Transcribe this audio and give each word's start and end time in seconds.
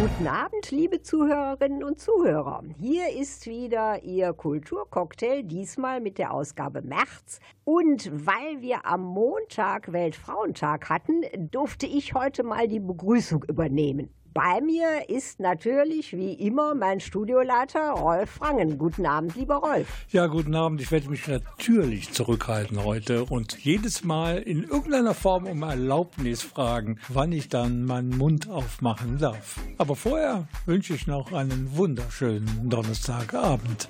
Guten 0.00 0.28
Abend, 0.28 0.70
liebe 0.70 1.02
Zuhörerinnen 1.02 1.84
und 1.84 2.00
Zuhörer. 2.00 2.64
Hier 2.78 3.10
ist 3.20 3.46
wieder 3.46 4.02
Ihr 4.02 4.32
Kulturcocktail, 4.32 5.42
diesmal 5.42 6.00
mit 6.00 6.16
der 6.16 6.32
Ausgabe 6.32 6.80
März. 6.80 7.38
Und 7.64 8.10
weil 8.10 8.62
wir 8.62 8.86
am 8.86 9.02
Montag 9.02 9.92
Weltfrauentag 9.92 10.88
hatten, 10.88 11.20
durfte 11.50 11.84
ich 11.84 12.14
heute 12.14 12.44
mal 12.44 12.66
die 12.66 12.80
Begrüßung 12.80 13.44
übernehmen. 13.46 14.08
Bei 14.32 14.60
mir 14.60 15.08
ist 15.08 15.40
natürlich 15.40 16.12
wie 16.12 16.34
immer 16.34 16.76
mein 16.76 17.00
Studioleiter 17.00 17.90
Rolf 17.90 18.30
Frangen. 18.30 18.78
Guten 18.78 19.04
Abend, 19.04 19.34
lieber 19.34 19.56
Rolf. 19.56 19.88
Ja, 20.10 20.28
guten 20.28 20.54
Abend. 20.54 20.80
Ich 20.80 20.92
werde 20.92 21.10
mich 21.10 21.26
natürlich 21.26 22.12
zurückhalten 22.12 22.84
heute 22.84 23.24
und 23.24 23.58
jedes 23.58 24.04
Mal 24.04 24.38
in 24.38 24.62
irgendeiner 24.62 25.14
Form 25.14 25.46
um 25.46 25.64
Erlaubnis 25.64 26.42
fragen, 26.42 27.00
wann 27.08 27.32
ich 27.32 27.48
dann 27.48 27.84
meinen 27.84 28.16
Mund 28.16 28.48
aufmachen 28.48 29.18
darf. 29.18 29.56
Aber 29.78 29.96
vorher 29.96 30.46
wünsche 30.64 30.94
ich 30.94 31.08
noch 31.08 31.32
einen 31.32 31.76
wunderschönen 31.76 32.70
Donnerstagabend. 32.70 33.88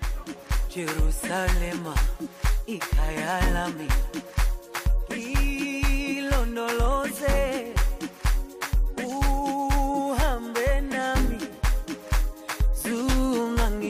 Jerusalem, 0.70 1.84
ikayalami, 2.66 3.88
ilondoloze. 6.16 7.79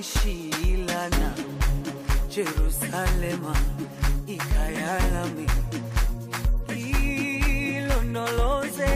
Ngishilana 0.01 1.29
Jerusalema 2.35 3.53
ikayalami. 4.27 5.47
Ilondoloze 7.77 8.95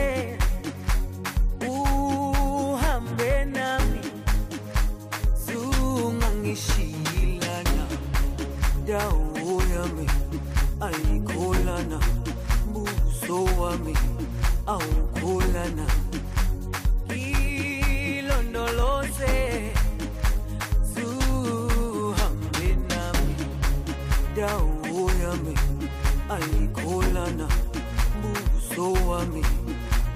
uhambe 1.69 3.45
nami. 3.45 3.99
Zungangishilana 5.45 7.85
dawo 8.87 9.61
yami 9.73 10.07
ayikholana. 10.81 11.99
Buso 12.73 13.43
wami 13.61 13.95
awukholana. 14.65 15.85
Ilondoloze 18.15 19.35
dawo 24.45 25.09
yami 25.23 25.55
ayikholana 26.35 27.47
buso 28.21 28.85
wami 29.09 29.41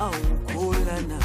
awukholana 0.05 1.17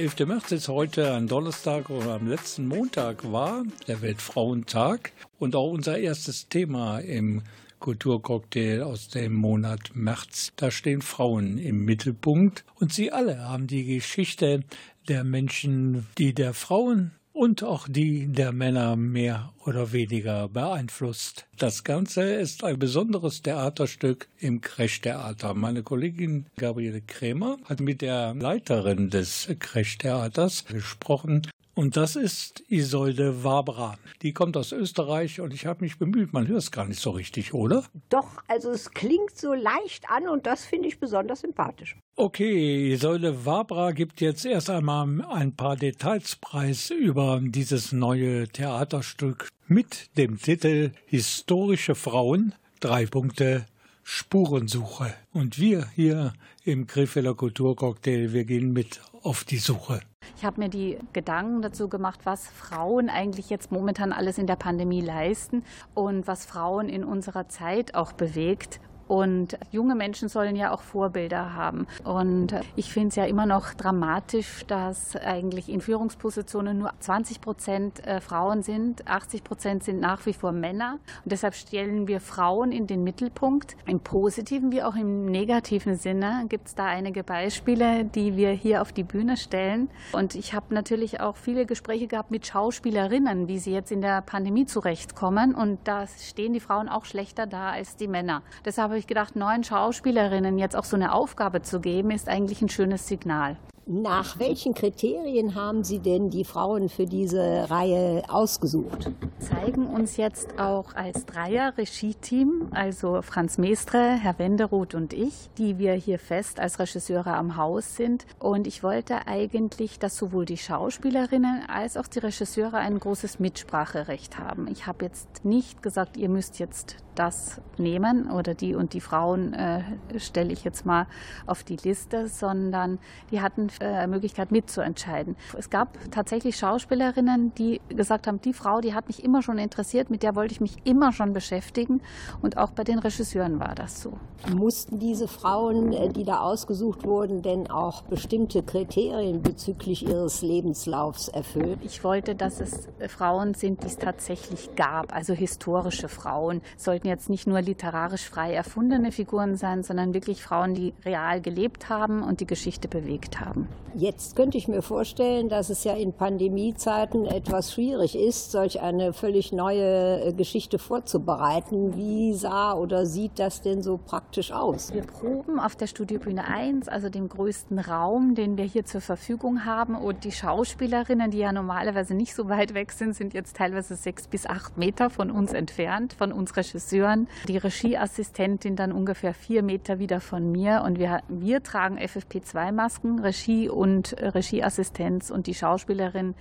11. 0.00 0.26
März 0.26 0.50
ist 0.52 0.68
heute 0.68 1.12
ein 1.12 1.28
Donnerstag 1.28 1.90
oder 1.90 2.14
am 2.14 2.26
letzten 2.26 2.66
Montag 2.66 3.30
war 3.30 3.64
der 3.86 4.00
Weltfrauentag. 4.00 5.12
Und 5.38 5.54
auch 5.54 5.70
unser 5.70 5.98
erstes 5.98 6.48
Thema 6.48 7.00
im 7.00 7.42
Kulturcocktail 7.80 8.80
aus 8.80 9.08
dem 9.08 9.34
Monat 9.34 9.90
März. 9.92 10.52
Da 10.56 10.70
stehen 10.70 11.02
Frauen 11.02 11.58
im 11.58 11.84
Mittelpunkt 11.84 12.64
und 12.76 12.94
sie 12.94 13.12
alle 13.12 13.40
haben 13.40 13.66
die 13.66 13.84
Geschichte 13.84 14.64
der 15.06 15.22
Menschen, 15.22 16.06
die 16.16 16.32
der 16.32 16.54
Frauen 16.54 17.10
und 17.40 17.62
auch 17.62 17.88
die 17.88 18.26
der 18.26 18.52
Männer 18.52 18.96
mehr 18.96 19.54
oder 19.64 19.92
weniger 19.92 20.50
beeinflusst. 20.50 21.46
Das 21.56 21.84
Ganze 21.84 22.34
ist 22.34 22.64
ein 22.64 22.78
besonderes 22.78 23.40
Theaterstück 23.40 24.28
im 24.40 24.60
Crash-Theater. 24.60 25.54
Meine 25.54 25.82
Kollegin 25.82 26.44
Gabriele 26.58 27.00
Krämer 27.00 27.56
hat 27.64 27.80
mit 27.80 28.02
der 28.02 28.34
Leiterin 28.34 29.08
des 29.08 29.48
Crash-Theaters 29.58 30.66
gesprochen 30.66 31.46
und 31.80 31.96
das 31.96 32.14
ist 32.14 32.62
Isolde 32.68 33.42
Wabra. 33.42 33.96
Die 34.20 34.34
kommt 34.34 34.58
aus 34.58 34.70
Österreich 34.70 35.40
und 35.40 35.54
ich 35.54 35.64
habe 35.64 35.82
mich 35.82 35.96
bemüht. 35.96 36.34
Man 36.34 36.46
hört 36.46 36.58
es 36.58 36.70
gar 36.70 36.84
nicht 36.86 37.00
so 37.00 37.08
richtig, 37.08 37.54
oder? 37.54 37.84
Doch, 38.10 38.42
also 38.48 38.70
es 38.70 38.90
klingt 38.90 39.34
so 39.34 39.54
leicht 39.54 40.10
an 40.10 40.28
und 40.28 40.44
das 40.44 40.66
finde 40.66 40.88
ich 40.88 41.00
besonders 41.00 41.40
sympathisch. 41.40 41.96
Okay, 42.16 42.92
Isolde 42.92 43.46
Wabra 43.46 43.92
gibt 43.92 44.20
jetzt 44.20 44.44
erst 44.44 44.68
einmal 44.68 45.24
ein 45.30 45.56
paar 45.56 45.76
Details 45.76 46.36
preis 46.36 46.90
über 46.90 47.40
dieses 47.42 47.92
neue 47.92 48.46
Theaterstück 48.48 49.48
mit 49.66 50.14
dem 50.18 50.38
Titel 50.38 50.92
Historische 51.06 51.94
Frauen. 51.94 52.54
Drei 52.80 53.06
Punkte 53.06 53.64
Spurensuche. 54.12 55.14
Und 55.32 55.60
wir 55.60 55.86
hier 55.94 56.32
im 56.64 56.88
Krefelder 56.88 57.34
Kulturcocktail, 57.34 58.32
wir 58.32 58.44
gehen 58.44 58.72
mit 58.72 59.00
auf 59.22 59.44
die 59.44 59.58
Suche. 59.58 60.00
Ich 60.36 60.44
habe 60.44 60.60
mir 60.60 60.68
die 60.68 60.98
Gedanken 61.12 61.62
dazu 61.62 61.88
gemacht, 61.88 62.20
was 62.24 62.48
Frauen 62.48 63.08
eigentlich 63.08 63.50
jetzt 63.50 63.70
momentan 63.70 64.12
alles 64.12 64.36
in 64.36 64.48
der 64.48 64.56
Pandemie 64.56 65.00
leisten 65.00 65.62
und 65.94 66.26
was 66.26 66.44
Frauen 66.44 66.88
in 66.88 67.04
unserer 67.04 67.48
Zeit 67.48 67.94
auch 67.94 68.12
bewegt 68.12 68.80
und 69.10 69.58
junge 69.72 69.96
Menschen 69.96 70.28
sollen 70.28 70.54
ja 70.54 70.72
auch 70.72 70.82
Vorbilder 70.82 71.54
haben. 71.54 71.88
Und 72.04 72.54
ich 72.76 72.92
finde 72.92 73.08
es 73.08 73.16
ja 73.16 73.24
immer 73.24 73.44
noch 73.44 73.74
dramatisch, 73.74 74.64
dass 74.68 75.16
eigentlich 75.16 75.68
in 75.68 75.80
Führungspositionen 75.80 76.78
nur 76.78 76.92
20 77.00 77.40
Prozent 77.40 78.06
äh, 78.06 78.20
Frauen 78.20 78.62
sind, 78.62 79.08
80 79.08 79.42
Prozent 79.42 79.82
sind 79.82 79.98
nach 79.98 80.26
wie 80.26 80.32
vor 80.32 80.52
Männer. 80.52 81.00
Und 81.24 81.32
deshalb 81.32 81.54
stellen 81.54 82.06
wir 82.06 82.20
Frauen 82.20 82.70
in 82.70 82.86
den 82.86 83.02
Mittelpunkt. 83.02 83.76
Im 83.84 83.98
positiven 83.98 84.70
wie 84.70 84.80
auch 84.80 84.94
im 84.94 85.24
negativen 85.24 85.96
Sinne 85.96 86.44
gibt 86.48 86.68
es 86.68 86.76
da 86.76 86.86
einige 86.86 87.24
Beispiele, 87.24 88.04
die 88.04 88.36
wir 88.36 88.50
hier 88.50 88.80
auf 88.80 88.92
die 88.92 89.02
Bühne 89.02 89.36
stellen. 89.36 89.90
Und 90.12 90.36
ich 90.36 90.54
habe 90.54 90.72
natürlich 90.72 91.20
auch 91.20 91.34
viele 91.34 91.66
Gespräche 91.66 92.06
gehabt 92.06 92.30
mit 92.30 92.46
Schauspielerinnen, 92.46 93.48
wie 93.48 93.58
sie 93.58 93.72
jetzt 93.72 93.90
in 93.90 94.02
der 94.02 94.22
Pandemie 94.22 94.66
zurechtkommen. 94.66 95.52
Und 95.52 95.80
da 95.82 96.06
stehen 96.06 96.52
die 96.52 96.60
Frauen 96.60 96.88
auch 96.88 97.06
schlechter 97.06 97.48
da 97.48 97.70
als 97.70 97.96
die 97.96 98.06
Männer. 98.06 98.42
Deshalb 98.64 98.90
habe 98.90 98.99
ich 99.00 99.06
gedacht, 99.06 99.34
neuen 99.34 99.64
Schauspielerinnen 99.64 100.58
jetzt 100.58 100.76
auch 100.76 100.84
so 100.84 100.96
eine 100.96 101.12
Aufgabe 101.12 101.62
zu 101.62 101.80
geben, 101.80 102.10
ist 102.10 102.28
eigentlich 102.28 102.62
ein 102.62 102.68
schönes 102.68 103.08
Signal. 103.08 103.56
Nach 103.92 104.38
welchen 104.38 104.72
Kriterien 104.72 105.56
haben 105.56 105.82
Sie 105.82 105.98
denn 105.98 106.30
die 106.30 106.44
Frauen 106.44 106.88
für 106.88 107.06
diese 107.06 107.68
Reihe 107.70 108.22
ausgesucht? 108.28 109.10
Zeigen 109.40 109.88
uns 109.88 110.16
jetzt 110.16 110.60
auch 110.60 110.94
als 110.94 111.26
Dreier-Regie-Team, 111.26 112.68
also 112.70 113.20
Franz 113.20 113.58
Mestre, 113.58 114.12
Herr 114.12 114.38
Wenderoth 114.38 114.94
und 114.94 115.12
ich, 115.12 115.50
die 115.58 115.78
wir 115.78 115.94
hier 115.94 116.20
fest 116.20 116.60
als 116.60 116.78
Regisseure 116.78 117.34
am 117.34 117.56
Haus 117.56 117.96
sind. 117.96 118.26
Und 118.38 118.68
ich 118.68 118.84
wollte 118.84 119.26
eigentlich, 119.26 119.98
dass 119.98 120.16
sowohl 120.16 120.44
die 120.44 120.58
Schauspielerinnen 120.58 121.68
als 121.68 121.96
auch 121.96 122.06
die 122.06 122.20
Regisseure 122.20 122.76
ein 122.76 122.96
großes 122.96 123.40
Mitspracherecht 123.40 124.38
haben. 124.38 124.68
Ich 124.68 124.86
habe 124.86 125.04
jetzt 125.04 125.44
nicht 125.44 125.82
gesagt, 125.82 126.16
ihr 126.16 126.28
müsst 126.28 126.60
jetzt 126.60 126.94
das 127.16 127.60
nehmen 127.76 128.30
oder 128.30 128.54
die 128.54 128.74
und 128.74 128.94
die 128.94 129.00
Frauen 129.00 129.52
äh, 129.52 129.82
stelle 130.18 130.52
ich 130.52 130.64
jetzt 130.64 130.86
mal 130.86 131.06
auf 131.46 131.64
die 131.64 131.76
Liste, 131.76 132.28
sondern 132.28 132.98
die 133.30 133.40
hatten 133.40 133.68
äh, 133.80 134.06
Möglichkeit 134.06 134.52
mitzuentscheiden. 134.52 135.36
Es 135.56 135.70
gab 135.70 135.98
tatsächlich 136.10 136.56
Schauspielerinnen, 136.56 137.54
die 137.54 137.80
gesagt 137.88 138.26
haben, 138.26 138.40
die 138.40 138.52
Frau, 138.52 138.80
die 138.80 138.94
hat 138.94 139.08
mich 139.08 139.24
immer 139.24 139.42
schon 139.42 139.58
interessiert, 139.58 140.10
mit 140.10 140.22
der 140.22 140.36
wollte 140.36 140.52
ich 140.52 140.60
mich 140.60 140.76
immer 140.84 141.12
schon 141.12 141.32
beschäftigen 141.32 142.00
und 142.42 142.56
auch 142.56 142.70
bei 142.70 142.84
den 142.84 142.98
Regisseuren 142.98 143.60
war 143.60 143.74
das 143.74 144.02
so. 144.02 144.12
Mussten 144.54 144.98
diese 144.98 145.28
Frauen, 145.28 145.92
äh, 145.92 146.08
die 146.08 146.24
da 146.24 146.40
ausgesucht 146.40 147.04
wurden, 147.04 147.42
denn 147.42 147.70
auch 147.70 148.02
bestimmte 148.02 148.62
Kriterien 148.62 149.42
bezüglich 149.42 150.06
ihres 150.06 150.42
Lebenslaufs 150.42 151.28
erfüllen? 151.28 151.78
Ich 151.82 152.02
wollte, 152.04 152.34
dass 152.34 152.60
es 152.60 152.88
äh, 152.98 153.08
Frauen 153.08 153.54
sind, 153.54 153.82
die 153.82 153.86
es 153.86 153.96
tatsächlich 153.96 154.74
gab, 154.76 155.14
also 155.14 155.34
historische 155.34 156.08
Frauen, 156.08 156.62
sollten 156.76 157.08
jetzt 157.08 157.30
nicht 157.30 157.46
nur 157.46 157.60
literarisch 157.60 158.28
frei 158.28 158.54
erfundene 158.54 159.12
Figuren 159.12 159.56
sein, 159.56 159.82
sondern 159.82 160.14
wirklich 160.14 160.42
Frauen, 160.42 160.74
die 160.74 160.94
real 161.04 161.40
gelebt 161.40 161.88
haben 161.88 162.22
und 162.22 162.40
die 162.40 162.46
Geschichte 162.46 162.88
bewegt 162.88 163.40
haben. 163.40 163.69
Jetzt 163.94 164.36
könnte 164.36 164.56
ich 164.56 164.68
mir 164.68 164.82
vorstellen, 164.82 165.48
dass 165.48 165.68
es 165.68 165.82
ja 165.82 165.94
in 165.94 166.12
Pandemiezeiten 166.12 167.26
etwas 167.26 167.72
schwierig 167.74 168.16
ist, 168.16 168.52
solch 168.52 168.80
eine 168.80 169.12
völlig 169.12 169.50
neue 169.50 170.26
äh, 170.26 170.32
Geschichte 170.32 170.78
vorzubereiten. 170.78 171.96
Wie 171.96 172.32
sah 172.34 172.74
oder 172.74 173.04
sieht 173.04 173.40
das 173.40 173.62
denn 173.62 173.82
so 173.82 173.98
praktisch 173.98 174.52
aus? 174.52 174.94
Wir 174.94 175.02
proben 175.02 175.58
auf 175.58 175.74
der 175.74 175.88
Studiobühne 175.88 176.46
1, 176.46 176.88
also 176.88 177.08
dem 177.08 177.28
größten 177.28 177.80
Raum, 177.80 178.36
den 178.36 178.56
wir 178.56 178.64
hier 178.64 178.84
zur 178.84 179.00
Verfügung 179.00 179.64
haben. 179.64 179.96
Und 179.96 180.22
die 180.22 180.30
Schauspielerinnen, 180.30 181.32
die 181.32 181.38
ja 181.38 181.52
normalerweise 181.52 182.14
nicht 182.14 182.36
so 182.36 182.48
weit 182.48 182.74
weg 182.74 182.92
sind, 182.92 183.16
sind 183.16 183.34
jetzt 183.34 183.56
teilweise 183.56 183.96
sechs 183.96 184.28
bis 184.28 184.46
acht 184.46 184.78
Meter 184.78 185.10
von 185.10 185.32
uns 185.32 185.52
entfernt, 185.52 186.12
von 186.12 186.30
uns 186.30 186.56
Regisseuren. 186.56 187.26
Die 187.48 187.58
Regieassistentin 187.58 188.76
dann 188.76 188.92
ungefähr 188.92 189.34
vier 189.34 189.64
Meter 189.64 189.98
wieder 189.98 190.20
von 190.20 190.52
mir. 190.52 190.84
Und 190.86 191.00
wir, 191.00 191.22
wir 191.28 191.60
tragen 191.64 191.98
FFP2-Masken, 191.98 193.18
Regie 193.18 193.49
Regie 193.50 193.68
und 193.68 194.12
äh, 194.14 194.28
Regieassistenz 194.28 195.30
und 195.30 195.46
die 195.46 195.54
Schauspielerin, 195.54 196.34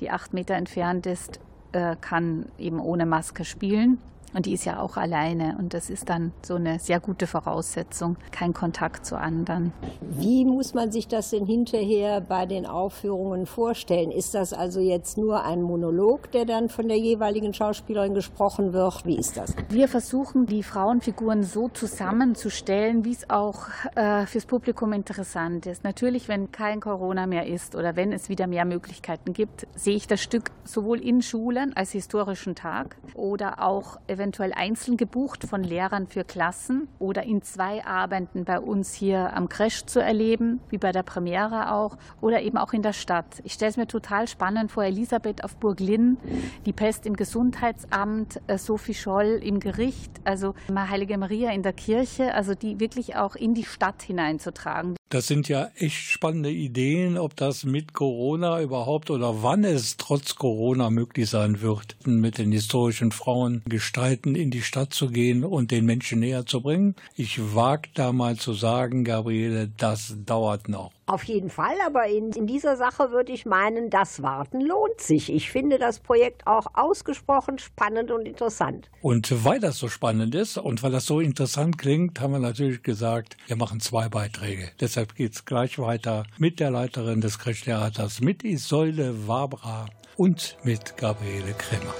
die 0.00 0.10
acht 0.10 0.34
Meter 0.34 0.54
entfernt 0.54 1.06
ist, 1.06 1.40
äh, 1.72 1.96
kann 2.00 2.46
eben 2.58 2.80
ohne 2.80 3.06
Maske 3.06 3.44
spielen. 3.44 3.98
Und 4.34 4.46
die 4.46 4.52
ist 4.52 4.64
ja 4.64 4.80
auch 4.80 4.96
alleine 4.96 5.56
und 5.58 5.72
das 5.72 5.88
ist 5.88 6.08
dann 6.08 6.32
so 6.42 6.56
eine 6.56 6.78
sehr 6.78 7.00
gute 7.00 7.26
Voraussetzung, 7.26 8.16
kein 8.30 8.52
Kontakt 8.52 9.06
zu 9.06 9.16
anderen. 9.16 9.72
Wie 10.00 10.44
muss 10.44 10.74
man 10.74 10.92
sich 10.92 11.08
das 11.08 11.30
denn 11.30 11.46
hinterher 11.46 12.20
bei 12.20 12.46
den 12.46 12.66
Aufführungen 12.66 13.46
vorstellen? 13.46 14.10
Ist 14.10 14.34
das 14.34 14.52
also 14.52 14.80
jetzt 14.80 15.16
nur 15.16 15.44
ein 15.44 15.62
Monolog, 15.62 16.30
der 16.32 16.44
dann 16.44 16.68
von 16.68 16.88
der 16.88 16.98
jeweiligen 16.98 17.54
Schauspielerin 17.54 18.14
gesprochen 18.14 18.72
wird? 18.72 19.06
Wie 19.06 19.16
ist 19.16 19.36
das? 19.36 19.54
Wir 19.68 19.88
versuchen, 19.88 20.46
die 20.46 20.62
Frauenfiguren 20.62 21.42
so 21.42 21.68
zusammenzustellen, 21.68 23.04
wie 23.04 23.12
es 23.12 23.30
auch 23.30 23.68
äh, 23.94 24.26
fürs 24.26 24.46
Publikum 24.46 24.92
interessant 24.92 25.66
ist. 25.66 25.84
Natürlich, 25.84 26.28
wenn 26.28 26.52
kein 26.52 26.80
Corona 26.80 27.26
mehr 27.26 27.46
ist 27.46 27.74
oder 27.74 27.96
wenn 27.96 28.12
es 28.12 28.28
wieder 28.28 28.46
mehr 28.46 28.64
Möglichkeiten 28.64 29.32
gibt, 29.32 29.66
sehe 29.74 29.96
ich 29.96 30.06
das 30.06 30.20
Stück 30.20 30.50
sowohl 30.64 31.00
in 31.00 31.22
Schulen 31.22 31.74
als 31.76 31.92
historischen 31.92 32.54
Tag 32.54 32.96
oder 33.14 33.62
auch 33.62 33.98
eventuell 34.16 34.52
einzeln 34.54 34.96
gebucht 34.96 35.44
von 35.44 35.62
Lehrern 35.62 36.06
für 36.06 36.24
Klassen 36.24 36.88
oder 36.98 37.24
in 37.24 37.42
zwei 37.42 37.84
Abenden 37.84 38.44
bei 38.44 38.58
uns 38.58 38.94
hier 38.94 39.36
am 39.36 39.48
Crash 39.48 39.84
zu 39.84 40.00
erleben, 40.00 40.60
wie 40.70 40.78
bei 40.78 40.90
der 40.90 41.02
Premiere 41.02 41.72
auch, 41.72 41.96
oder 42.20 42.40
eben 42.42 42.56
auch 42.56 42.72
in 42.72 42.82
der 42.82 42.94
Stadt. 42.94 43.26
Ich 43.44 43.52
stelle 43.52 43.70
es 43.70 43.76
mir 43.76 43.86
total 43.86 44.26
spannend 44.26 44.72
vor, 44.72 44.84
Elisabeth 44.84 45.44
auf 45.44 45.56
Burg 45.56 45.80
Linn, 45.80 46.16
die 46.64 46.72
Pest 46.72 47.04
im 47.06 47.14
Gesundheitsamt, 47.14 48.40
äh, 48.46 48.58
Sophie 48.58 48.94
Scholl 48.94 49.40
im 49.42 49.60
Gericht, 49.60 50.12
also 50.24 50.54
Heilige 50.74 51.18
Maria 51.18 51.50
in 51.50 51.62
der 51.62 51.72
Kirche, 51.72 52.32
also 52.32 52.54
die 52.54 52.80
wirklich 52.80 53.16
auch 53.16 53.36
in 53.36 53.54
die 53.54 53.64
Stadt 53.64 54.02
hineinzutragen. 54.02 54.96
Das 55.08 55.28
sind 55.28 55.48
ja 55.48 55.70
echt 55.76 55.96
spannende 55.96 56.50
Ideen, 56.50 57.16
ob 57.16 57.36
das 57.36 57.62
mit 57.62 57.92
Corona 57.92 58.60
überhaupt 58.60 59.08
oder 59.08 59.40
wann 59.44 59.62
es 59.62 59.96
trotz 59.98 60.34
Corona 60.34 60.90
möglich 60.90 61.30
sein 61.30 61.60
wird, 61.60 61.96
mit 62.04 62.38
den 62.38 62.50
historischen 62.50 63.12
Frauen 63.12 63.62
gestalten, 63.68 64.34
in 64.34 64.50
die 64.50 64.62
Stadt 64.62 64.92
zu 64.92 65.08
gehen 65.08 65.44
und 65.44 65.70
den 65.70 65.84
Menschen 65.84 66.18
näher 66.18 66.44
zu 66.44 66.60
bringen. 66.60 66.96
Ich 67.14 67.54
wage 67.54 67.88
da 67.94 68.12
mal 68.12 68.36
zu 68.36 68.52
sagen, 68.52 69.04
Gabriele, 69.04 69.70
das 69.76 70.16
dauert 70.26 70.68
noch. 70.68 70.95
Auf 71.08 71.22
jeden 71.22 71.50
Fall, 71.50 71.76
aber 71.86 72.08
in, 72.08 72.32
in 72.32 72.48
dieser 72.48 72.76
Sache 72.76 73.12
würde 73.12 73.30
ich 73.30 73.46
meinen, 73.46 73.90
das 73.90 74.22
Warten 74.22 74.60
lohnt 74.60 75.00
sich. 75.00 75.32
Ich 75.32 75.52
finde 75.52 75.78
das 75.78 76.00
Projekt 76.00 76.44
auch 76.48 76.66
ausgesprochen 76.74 77.60
spannend 77.60 78.10
und 78.10 78.26
interessant. 78.26 78.90
Und 79.02 79.44
weil 79.44 79.60
das 79.60 79.78
so 79.78 79.86
spannend 79.86 80.34
ist 80.34 80.58
und 80.58 80.82
weil 80.82 80.90
das 80.90 81.06
so 81.06 81.20
interessant 81.20 81.78
klingt, 81.78 82.20
haben 82.20 82.32
wir 82.32 82.40
natürlich 82.40 82.82
gesagt, 82.82 83.36
wir 83.46 83.54
machen 83.54 83.78
zwei 83.78 84.08
Beiträge. 84.08 84.72
Deshalb 84.80 85.14
geht 85.14 85.34
es 85.34 85.44
gleich 85.44 85.78
weiter 85.78 86.24
mit 86.38 86.58
der 86.58 86.72
Leiterin 86.72 87.20
des 87.20 87.38
Kreschtheaters, 87.38 88.20
mit 88.20 88.42
Isolde 88.42 89.28
Wabra 89.28 89.86
und 90.16 90.56
mit 90.64 90.96
Gabriele 90.96 91.52
Kremer. 91.56 91.94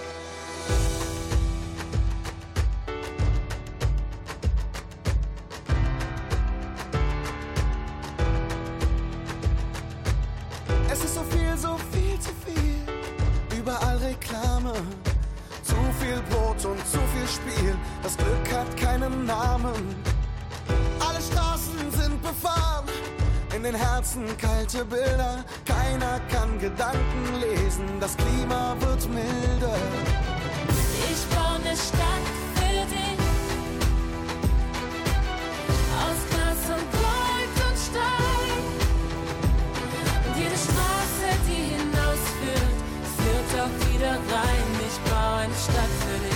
Spiel. 17.37 17.77
Das 18.03 18.17
Glück 18.17 18.47
hat 18.53 18.77
keinen 18.77 19.27
Namen. 19.27 19.97
Alle 21.01 21.21
Straßen 21.21 21.91
sind 21.91 22.23
befahren, 22.23 22.87
in 23.55 23.63
den 23.63 23.75
Herzen 23.75 24.25
kalte 24.39 24.85
Bilder. 24.85 25.45
Keiner 25.65 26.21
kann 26.33 26.59
Gedanken 26.59 27.25
lesen, 27.41 27.87
das 28.01 28.17
Klima 28.17 28.77
wird 28.81 29.09
milder. 29.09 29.77
Ich 31.11 31.23
baue 31.35 31.57
eine 31.57 31.77
Stadt 31.77 32.27
für 32.57 32.85
dich. 32.95 33.21
Aus 36.05 36.21
Glas 36.31 36.63
und 36.77 36.87
Gold 37.03 37.57
und 37.67 37.77
Stein. 37.87 38.63
Und 40.27 40.37
jede 40.43 40.57
Straße, 40.67 41.29
die 41.47 41.63
hinausführt, 41.77 42.77
führt 43.17 43.51
auch 43.63 43.75
wieder 43.93 44.13
rein. 44.13 44.69
Ich 44.89 44.99
baue 45.11 45.41
eine 45.45 45.55
Stadt 45.55 45.95
für 46.01 46.19
dich. 46.27 46.36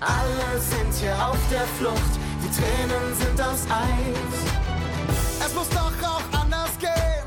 Alle 0.00 0.60
sind 0.60 0.92
hier 1.00 1.14
auf 1.14 1.38
der 1.50 1.66
Flucht, 1.78 2.12
die 2.42 2.50
Tränen 2.50 3.14
sind 3.18 3.40
aus 3.40 3.64
Eis. 3.70 5.46
Es 5.46 5.54
muss 5.54 5.68
doch 5.70 5.92
auch 6.06 6.40
anders 6.40 6.70
gehen, 6.78 7.24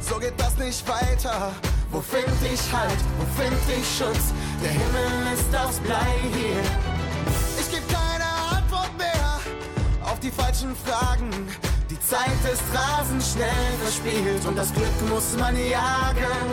so 0.00 0.18
geht 0.18 0.38
das 0.38 0.56
nicht 0.58 0.86
weiter. 0.88 1.52
Wo 1.90 2.00
find 2.00 2.26
ich 2.42 2.60
Halt, 2.72 2.98
wo 3.18 3.42
find 3.42 3.56
ich 3.68 3.86
Schutz? 3.96 4.32
Der 4.62 4.70
Himmel 4.70 5.32
ist 5.32 5.54
aus 5.56 5.78
Blei 5.78 6.14
hier. 6.32 6.62
Ich 7.58 7.70
geb 7.70 7.82
keine 7.88 8.24
Antwort 8.56 8.90
mehr 8.98 9.40
auf 10.04 10.18
die 10.20 10.30
falschen 10.30 10.74
Fragen. 10.84 11.30
Die 11.88 12.00
Zeit 12.00 12.40
ist 12.52 12.62
rasend 12.74 13.22
schnell 13.22 13.70
verspielt 13.80 14.44
und 14.46 14.56
das 14.56 14.72
Glück 14.72 15.08
muss 15.08 15.36
man 15.38 15.56
jagen. 15.56 16.48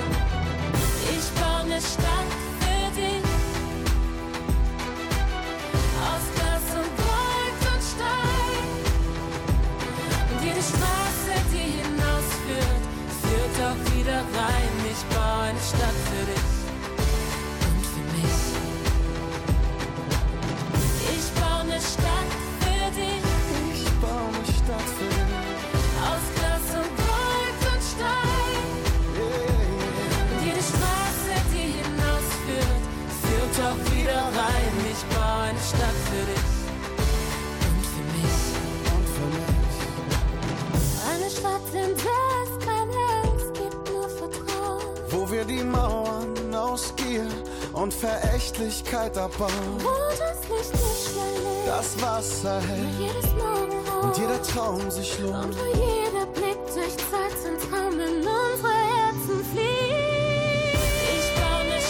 Ich 1.10 1.42
baue 1.42 1.62
eine 1.62 1.82
Stadt 1.82 2.21
wieder 14.02 14.18
rein. 14.18 14.74
Ich 14.90 15.04
baue 15.14 15.44
eine 15.50 15.60
Stadt 15.60 16.00
für 16.10 16.26
dich. 16.26 16.50
Und 17.68 17.86
für 17.92 18.06
mich. 18.18 18.42
Ich 21.14 21.28
baue 21.40 21.62
eine 21.62 21.80
Stadt 21.80 22.32
für 22.62 22.86
dich. 22.98 23.24
Ich 23.74 23.92
baue 24.02 24.28
eine 24.34 24.46
Stadt 24.58 24.90
für 24.98 25.14
dich. 25.22 25.46
Aus 26.10 26.26
Glas 26.36 26.68
und 26.82 26.92
Gold 27.06 27.62
und 27.72 27.82
Stein. 27.92 28.66
Und 29.22 30.40
jede 30.46 30.64
Straße, 30.72 31.34
die 31.54 31.68
hinausführt, 31.82 32.84
führt 33.22 33.56
auch 33.68 33.82
wieder 33.94 34.22
rein. 34.42 34.74
Ich 34.94 35.02
baue 35.14 35.44
eine 35.50 35.64
Stadt 35.72 36.00
für 36.10 36.26
dich 36.32 36.50
und 37.70 37.84
für 37.94 38.06
mich. 38.14 38.42
Und 38.94 39.08
für 39.16 39.28
mich. 39.38 39.78
Eine 41.12 41.30
Stadt, 41.30 41.68
in 41.74 41.96
der 41.96 42.31
wir 45.48 45.58
die 45.58 45.64
Mauern 45.64 46.54
aus 46.54 46.94
Gier 46.96 47.28
und 47.74 47.94
Verächtlichkeit 47.94 49.18
abbauen. 49.18 49.52
Wo 49.80 49.90
das 50.12 50.72
Licht 50.72 51.16
Das 51.66 52.02
Wasser 52.02 52.62
hält 52.62 54.04
und 54.04 54.18
jeder 54.18 54.42
Traum 54.44 54.92
sich 54.92 55.18
Und 55.20 55.32
lohnt. 55.32 55.58
wo 55.58 55.66
jeder 55.78 56.26
Blick 56.28 56.58
durch 56.74 56.98
Zeit 56.98 57.34
zum 57.42 57.58
Traum 57.70 57.94
in 57.94 58.18
unsere 58.18 58.74
Herzen 58.74 59.46
fließt. 59.52 60.82
Ich 61.16 61.42
baue 61.42 61.62
eine 61.62 61.82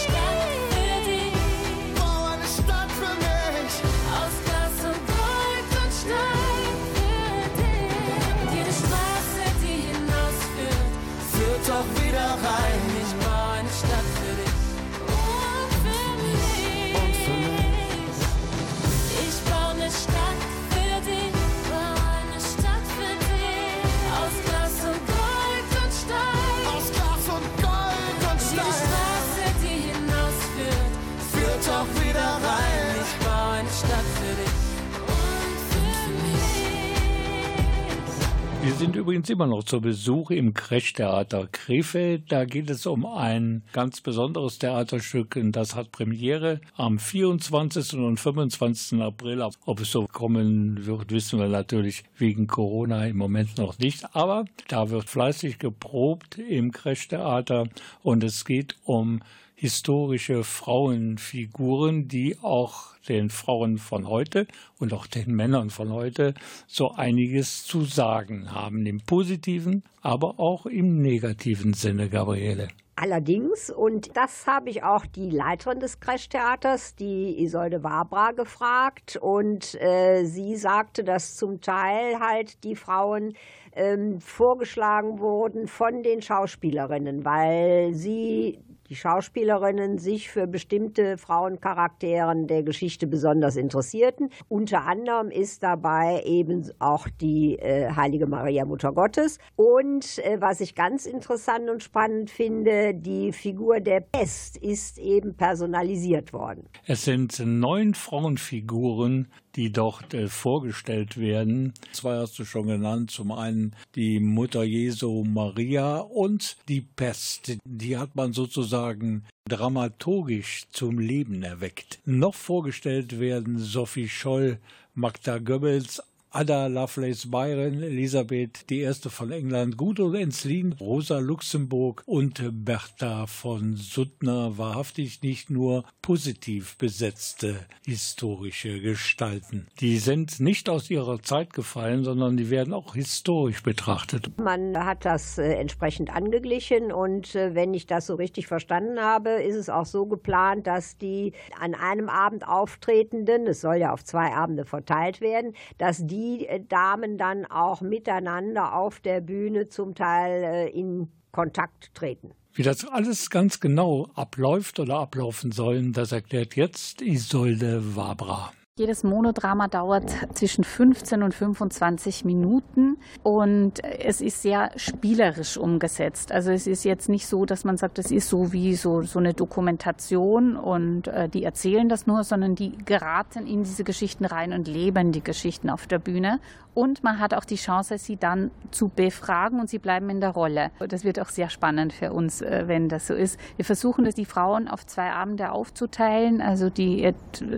sind 38.81 38.95
übrigens 38.95 39.29
immer 39.29 39.45
noch 39.45 39.63
zu 39.63 39.79
Besuch 39.79 40.31
im 40.31 40.55
Crash-Theater 40.55 41.47
Krefeld. 41.51 42.31
Da 42.31 42.45
geht 42.45 42.67
es 42.71 42.87
um 42.87 43.05
ein 43.05 43.61
ganz 43.73 44.01
besonderes 44.01 44.57
Theaterstück 44.57 45.35
und 45.35 45.51
das 45.51 45.75
hat 45.75 45.91
Premiere 45.91 46.61
am 46.75 46.97
24. 46.97 47.93
und 47.99 48.19
25. 48.19 48.99
April. 48.99 49.47
Ob 49.67 49.81
es 49.81 49.91
so 49.91 50.07
kommen 50.07 50.83
wird, 50.83 51.11
wissen 51.11 51.37
wir 51.37 51.47
natürlich 51.47 52.05
wegen 52.17 52.47
Corona 52.47 53.05
im 53.05 53.17
Moment 53.17 53.59
noch 53.59 53.77
nicht. 53.77 54.15
Aber 54.15 54.45
da 54.67 54.89
wird 54.89 55.07
fleißig 55.07 55.59
geprobt 55.59 56.39
im 56.39 56.71
Crash-Theater 56.71 57.67
und 58.01 58.23
es 58.23 58.45
geht 58.45 58.77
um 58.83 59.21
historische 59.61 60.43
Frauenfiguren, 60.43 62.07
die 62.07 62.35
auch 62.41 62.95
den 63.07 63.29
Frauen 63.29 63.77
von 63.77 64.07
heute 64.07 64.47
und 64.79 64.91
auch 64.91 65.05
den 65.05 65.35
Männern 65.35 65.69
von 65.69 65.93
heute 65.93 66.33
so 66.65 66.93
einiges 66.93 67.63
zu 67.63 67.83
sagen 67.83 68.55
haben, 68.55 68.87
im 68.87 69.01
positiven, 69.01 69.83
aber 70.01 70.39
auch 70.39 70.65
im 70.65 70.99
negativen 71.03 71.73
Sinne, 71.73 72.09
Gabriele. 72.09 72.69
Allerdings, 72.95 73.69
und 73.69 74.17
das 74.17 74.47
habe 74.47 74.71
ich 74.71 74.81
auch 74.81 75.05
die 75.05 75.29
Leiterin 75.29 75.79
des 75.79 75.99
Crash-Theaters, 75.99 76.95
die 76.95 77.43
Isolde 77.43 77.83
Wabra, 77.83 78.31
gefragt. 78.31 79.15
Und 79.21 79.79
äh, 79.79 80.23
sie 80.25 80.55
sagte, 80.55 81.03
dass 81.03 81.35
zum 81.35 81.61
Teil 81.61 82.19
halt 82.19 82.63
die 82.63 82.75
Frauen 82.75 83.33
ähm, 83.73 84.19
vorgeschlagen 84.19 85.19
wurden 85.19 85.67
von 85.67 86.01
den 86.01 86.23
Schauspielerinnen, 86.23 87.25
weil 87.25 87.93
sie 87.93 88.59
die 88.91 88.97
Schauspielerinnen 88.97 89.99
sich 89.99 90.29
für 90.29 90.47
bestimmte 90.47 91.17
Frauencharakteren 91.17 92.45
der 92.47 92.61
Geschichte 92.61 93.07
besonders 93.07 93.55
interessierten. 93.55 94.29
Unter 94.49 94.85
anderem 94.85 95.31
ist 95.31 95.63
dabei 95.63 96.21
eben 96.25 96.69
auch 96.79 97.07
die 97.07 97.57
äh, 97.57 97.89
Heilige 97.95 98.27
Maria 98.27 98.65
Mutter 98.65 98.91
Gottes. 98.91 99.39
Und 99.55 100.19
äh, 100.19 100.41
was 100.41 100.59
ich 100.59 100.75
ganz 100.75 101.05
interessant 101.05 101.69
und 101.69 101.81
spannend 101.81 102.31
finde, 102.31 102.93
die 102.93 103.31
Figur 103.31 103.79
der 103.79 104.01
Pest 104.01 104.57
ist 104.57 104.97
eben 104.97 105.37
personalisiert 105.37 106.33
worden. 106.33 106.67
Es 106.85 107.05
sind 107.05 107.41
neun 107.45 107.93
Frauenfiguren, 107.93 109.31
die 109.55 109.71
dort 109.71 110.13
äh, 110.13 110.27
vorgestellt 110.27 111.17
werden. 111.17 111.73
Zwei 111.91 112.17
hast 112.17 112.39
du 112.39 112.45
schon 112.45 112.67
genannt. 112.67 113.11
Zum 113.11 113.31
einen 113.31 113.75
die 113.95 114.19
Mutter 114.19 114.63
Jesu 114.63 115.23
Maria 115.23 115.97
und 115.97 116.57
die 116.67 116.81
Pest. 116.81 117.57
Die 117.63 117.97
hat 117.97 118.15
man 118.15 118.33
sozusagen 118.33 119.25
dramaturgisch 119.45 120.67
zum 120.71 120.99
Leben 120.99 121.43
erweckt. 121.43 121.99
Noch 122.05 122.35
vorgestellt 122.35 123.19
werden 123.19 123.57
Sophie 123.57 124.09
Scholl, 124.09 124.59
Magda 124.93 125.37
Goebbels, 125.39 126.01
Ada 126.33 126.67
Lovelace 126.67 127.29
Byron, 127.29 127.83
Elisabeth 127.83 128.63
I. 128.71 128.89
von 129.09 129.31
England, 129.31 129.75
Gudrun 129.75 130.15
Enslin, 130.15 130.71
Rosa 130.79 131.19
Luxemburg 131.19 132.03
und 132.05 132.41
Bertha 132.53 133.25
von 133.25 133.75
Suttner 133.75 134.57
wahrhaftig 134.57 135.21
nicht 135.23 135.49
nur 135.49 135.83
positiv 136.01 136.77
besetzte 136.77 137.57
historische 137.85 138.79
Gestalten. 138.79 139.67
Die 139.81 139.97
sind 139.97 140.39
nicht 140.39 140.69
aus 140.69 140.89
ihrer 140.89 141.21
Zeit 141.21 141.51
gefallen, 141.51 142.05
sondern 142.05 142.37
die 142.37 142.49
werden 142.49 142.73
auch 142.73 142.95
historisch 142.95 143.61
betrachtet. 143.61 144.31
Man 144.39 144.77
hat 144.77 145.03
das 145.03 145.37
äh, 145.37 145.55
entsprechend 145.55 146.15
angeglichen 146.15 146.93
und 146.93 147.35
äh, 147.35 147.55
wenn 147.55 147.73
ich 147.73 147.87
das 147.87 148.07
so 148.07 148.15
richtig 148.15 148.47
verstanden 148.47 149.01
habe, 149.01 149.31
ist 149.31 149.57
es 149.57 149.69
auch 149.69 149.85
so 149.85 150.05
geplant, 150.05 150.65
dass 150.65 150.97
die 150.97 151.33
an 151.59 151.75
einem 151.75 152.07
Abend 152.07 152.47
auftretenden, 152.47 153.47
es 153.47 153.59
soll 153.59 153.75
ja 153.75 153.91
auf 153.91 154.05
zwei 154.05 154.31
Abende 154.31 154.63
verteilt 154.63 155.19
werden, 155.19 155.51
dass 155.77 156.07
die 156.07 156.20
äh, 156.47 156.59
Damen 156.67 157.17
dann 157.17 157.45
auch 157.45 157.81
miteinander 157.81 158.75
auf 158.75 158.99
der 158.99 159.21
Bühne 159.21 159.67
zum 159.67 159.95
Teil 159.95 160.43
äh, 160.43 160.69
in 160.69 161.09
Kontakt 161.31 161.93
treten. 161.93 162.31
Wie 162.53 162.63
das 162.63 162.85
alles 162.85 163.29
ganz 163.29 163.59
genau 163.59 164.09
abläuft 164.13 164.79
oder 164.79 164.99
ablaufen 164.99 165.51
soll, 165.51 165.91
das 165.91 166.11
erklärt 166.11 166.55
jetzt 166.55 167.01
Isolde 167.01 167.95
Wabra. 167.95 168.51
Jedes 168.79 169.03
Monodrama 169.03 169.67
dauert 169.67 170.09
zwischen 170.33 170.63
15 170.63 171.23
und 171.23 171.33
25 171.33 172.23
Minuten 172.23 172.95
und 173.21 173.83
es 173.83 174.21
ist 174.21 174.41
sehr 174.41 174.71
spielerisch 174.77 175.57
umgesetzt. 175.57 176.31
Also 176.31 176.51
es 176.51 176.67
ist 176.67 176.85
jetzt 176.85 177.09
nicht 177.09 177.27
so, 177.27 177.45
dass 177.45 177.65
man 177.65 177.75
sagt, 177.75 177.99
es 177.99 178.11
ist 178.11 178.29
so 178.29 178.53
wie 178.53 178.75
so, 178.75 179.01
so 179.01 179.19
eine 179.19 179.33
Dokumentation 179.33 180.55
und 180.55 181.09
äh, 181.09 181.27
die 181.27 181.43
erzählen 181.43 181.89
das 181.89 182.07
nur, 182.07 182.23
sondern 182.23 182.55
die 182.55 182.77
geraten 182.85 183.45
in 183.45 183.63
diese 183.63 183.83
Geschichten 183.83 184.23
rein 184.23 184.53
und 184.53 184.69
leben 184.69 185.11
die 185.11 185.21
Geschichten 185.21 185.69
auf 185.69 185.85
der 185.85 185.99
Bühne. 185.99 186.39
Und 186.73 187.03
man 187.03 187.19
hat 187.19 187.33
auch 187.33 187.43
die 187.43 187.57
Chance, 187.57 187.97
sie 187.97 188.15
dann 188.15 188.49
zu 188.71 188.87
befragen 188.87 189.59
und 189.59 189.69
sie 189.69 189.79
bleiben 189.79 190.09
in 190.09 190.21
der 190.21 190.29
Rolle. 190.29 190.71
Das 190.79 191.03
wird 191.03 191.19
auch 191.19 191.27
sehr 191.27 191.49
spannend 191.49 191.91
für 191.91 192.13
uns, 192.13 192.41
äh, 192.41 192.63
wenn 192.67 192.87
das 192.87 193.07
so 193.07 193.13
ist. 193.13 193.37
Wir 193.57 193.65
versuchen, 193.65 194.05
dass 194.05 194.15
die 194.15 194.23
Frauen 194.23 194.69
auf 194.69 194.85
zwei 194.85 195.11
Abende 195.11 195.51
aufzuteilen, 195.51 196.39
also 196.39 196.69
die 196.69 197.13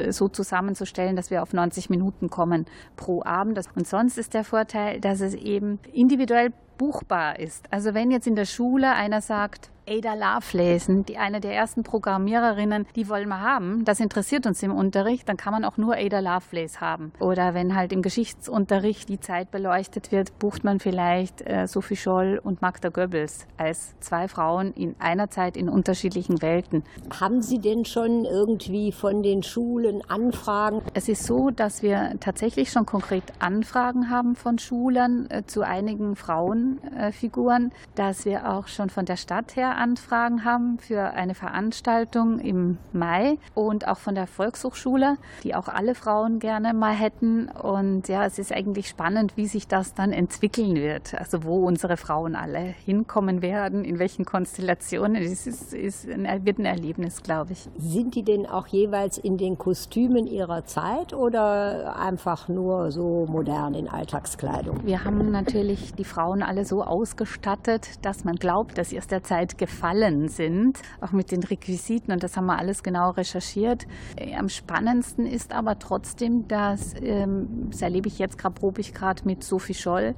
so 0.10 0.28
zusammenzustellen, 0.28 1.03
dass 1.16 1.30
wir 1.30 1.44
auf 1.44 1.54
90 1.54 1.90
Minuten 1.90 2.30
kommen 2.30 2.66
pro 2.96 3.24
Abend. 3.24 3.60
Und 3.76 3.88
sonst 3.88 4.18
ist 4.18 4.34
der 4.34 4.44
Vorteil, 4.44 5.00
dass 5.00 5.22
es 5.22 5.34
eben 5.34 5.80
individuell 5.92 6.52
buchbar 6.78 7.40
ist. 7.40 7.72
Also 7.72 7.94
wenn 7.94 8.12
jetzt 8.12 8.28
in 8.28 8.36
der 8.36 8.46
Schule 8.46 8.94
einer 8.94 9.22
sagt, 9.22 9.70
Ada 9.86 10.14
Lovelace, 10.14 10.90
die 11.08 11.18
eine 11.18 11.42
der 11.42 11.54
ersten 11.54 11.84
Programmiererinnen, 11.84 12.86
die 12.96 13.10
wollen 13.10 13.28
wir 13.28 13.42
haben. 13.42 13.84
Das 13.84 14.00
interessiert 14.00 14.46
uns 14.46 14.64
im 14.64 14.74
Unterricht. 14.74 15.28
Dann 15.28 15.36
kann 15.36 15.52
man 15.52 15.66
auch 15.66 15.78
nur 15.78 15.96
Ada 15.96 16.20
Lovelace 16.20 16.80
haben. 16.80 17.12
Oder 17.20 17.54
wenn 17.54 17.76
halt 17.76 17.92
im 17.92 18.02
Geschichtsunterricht 18.02 19.10
die 19.10 19.20
Zeit 19.20 19.52
beleuchtet 19.52 20.12
wird, 20.12 20.40
bucht 20.40 20.64
man 20.64 20.80
vielleicht 20.80 21.42
äh, 21.42 21.68
Sophie 21.68 21.98
Scholl 21.98 22.40
und 22.42 22.62
Magda 22.62 22.90
Goebbels 22.90 23.46
als 23.58 24.00
zwei 24.00 24.28
Frauen 24.28 24.74
in 24.74 24.96
einer 25.00 25.30
Zeit 25.30 25.58
in 25.58 25.68
unterschiedlichen 25.68 26.42
Welten. 26.42 26.84
Haben 27.20 27.42
Sie 27.42 27.60
denn 27.60 27.84
schon 27.84 28.24
irgendwie 28.26 28.92
von 28.92 29.22
den 29.22 29.44
Schulen 29.44 30.02
Anfragen? 30.08 30.82
Es 30.94 31.10
ist 31.10 31.26
so, 31.26 31.50
dass 31.50 31.84
wir 31.84 32.16
tatsächlich 32.22 32.72
schon 32.72 32.86
konkret 32.86 33.24
Anfragen 33.40 34.10
haben 34.10 34.36
von 34.36 34.60
Schulen 34.60 35.30
äh, 35.30 35.44
zu 35.46 35.62
einigen 35.62 36.16
Frauenfiguren, 36.16 37.68
äh, 37.68 37.96
dass 37.96 38.26
wir 38.26 38.50
auch 38.50 38.68
schon 38.68 38.90
von 38.90 39.06
der 39.06 39.18
Stadt 39.18 39.58
her 39.58 39.73
Anfragen 39.76 40.46
haben 40.46 40.80
für 40.80 41.12
eine 41.12 41.36
Veranstaltung 41.36 42.40
im 42.40 42.78
Mai 42.92 43.38
und 43.54 43.88
auch 43.88 43.98
von 43.98 44.16
der 44.16 44.28
Volkshochschule, 44.28 45.18
die 45.44 45.56
auch 45.56 45.68
alle 45.68 45.96
Frauen 45.96 46.40
gerne 46.40 46.74
mal 46.74 46.94
hätten. 46.94 47.50
Und 47.50 48.08
ja, 48.08 48.26
es 48.26 48.40
ist 48.40 48.52
eigentlich 48.52 48.88
spannend, 48.88 49.38
wie 49.38 49.48
sich 49.48 49.68
das 49.68 49.94
dann 49.94 50.12
entwickeln 50.12 50.76
wird. 50.76 51.14
Also 51.16 51.44
wo 51.44 51.66
unsere 51.66 51.98
Frauen 51.98 52.36
alle 52.36 52.60
hinkommen 52.60 53.42
werden, 53.42 53.84
in 53.84 54.00
welchen 54.00 54.26
Konstellationen. 54.26 55.22
Es 55.22 55.48
ist, 55.48 55.74
ist 55.74 56.10
ein, 56.10 56.46
wird 56.46 56.60
ein 56.60 56.66
Erlebnis, 56.66 57.24
glaube 57.24 57.54
ich. 57.54 57.70
Sind 57.78 58.16
die 58.16 58.24
denn 58.24 58.46
auch 58.46 58.68
jeweils 58.68 59.18
in 59.18 59.38
den 59.38 59.58
Kostümen 59.58 60.28
ihrer 60.28 60.66
Zeit 60.66 61.14
oder 61.14 61.96
einfach 61.98 62.48
nur 62.48 62.92
so 62.92 63.26
modern 63.28 63.74
in 63.74 63.88
Alltagskleidung? 63.88 64.86
Wir 64.86 65.04
haben 65.04 65.32
natürlich 65.32 65.94
die 65.94 66.04
Frauen 66.04 66.44
alle 66.44 66.66
so 66.66 66.84
ausgestattet, 66.84 68.06
dass 68.06 68.24
man 68.24 68.36
glaubt, 68.36 68.78
dass 68.78 68.90
sie 68.90 68.98
aus 68.98 69.08
der 69.08 69.24
Zeit 69.24 69.58
gefallen 69.64 70.28
sind, 70.28 70.78
auch 71.00 71.14
mit 71.14 71.32
den 71.32 71.42
Requisiten 71.42 72.12
und 72.12 72.22
das 72.22 72.36
haben 72.36 72.48
wir 72.48 72.60
alles 72.60 72.84
genau 72.84 73.12
recherchiert. 73.12 73.88
Äh, 74.18 74.36
am 74.36 74.50
spannendsten 74.50 75.26
ist 75.26 75.54
aber 75.54 75.80
trotzdem, 75.80 76.50
dass, 76.50 76.94
ähm, 77.02 77.70
das 77.72 77.82
erlebe 77.82 78.10
ich 78.10 78.20
jetzt 78.20 78.38
gerade, 78.38 78.56
probe 78.56 78.82
ich 78.82 78.94
gerade 78.94 79.24
mit 79.24 79.42
Sophie 79.42 79.74
Scholl, 79.74 80.16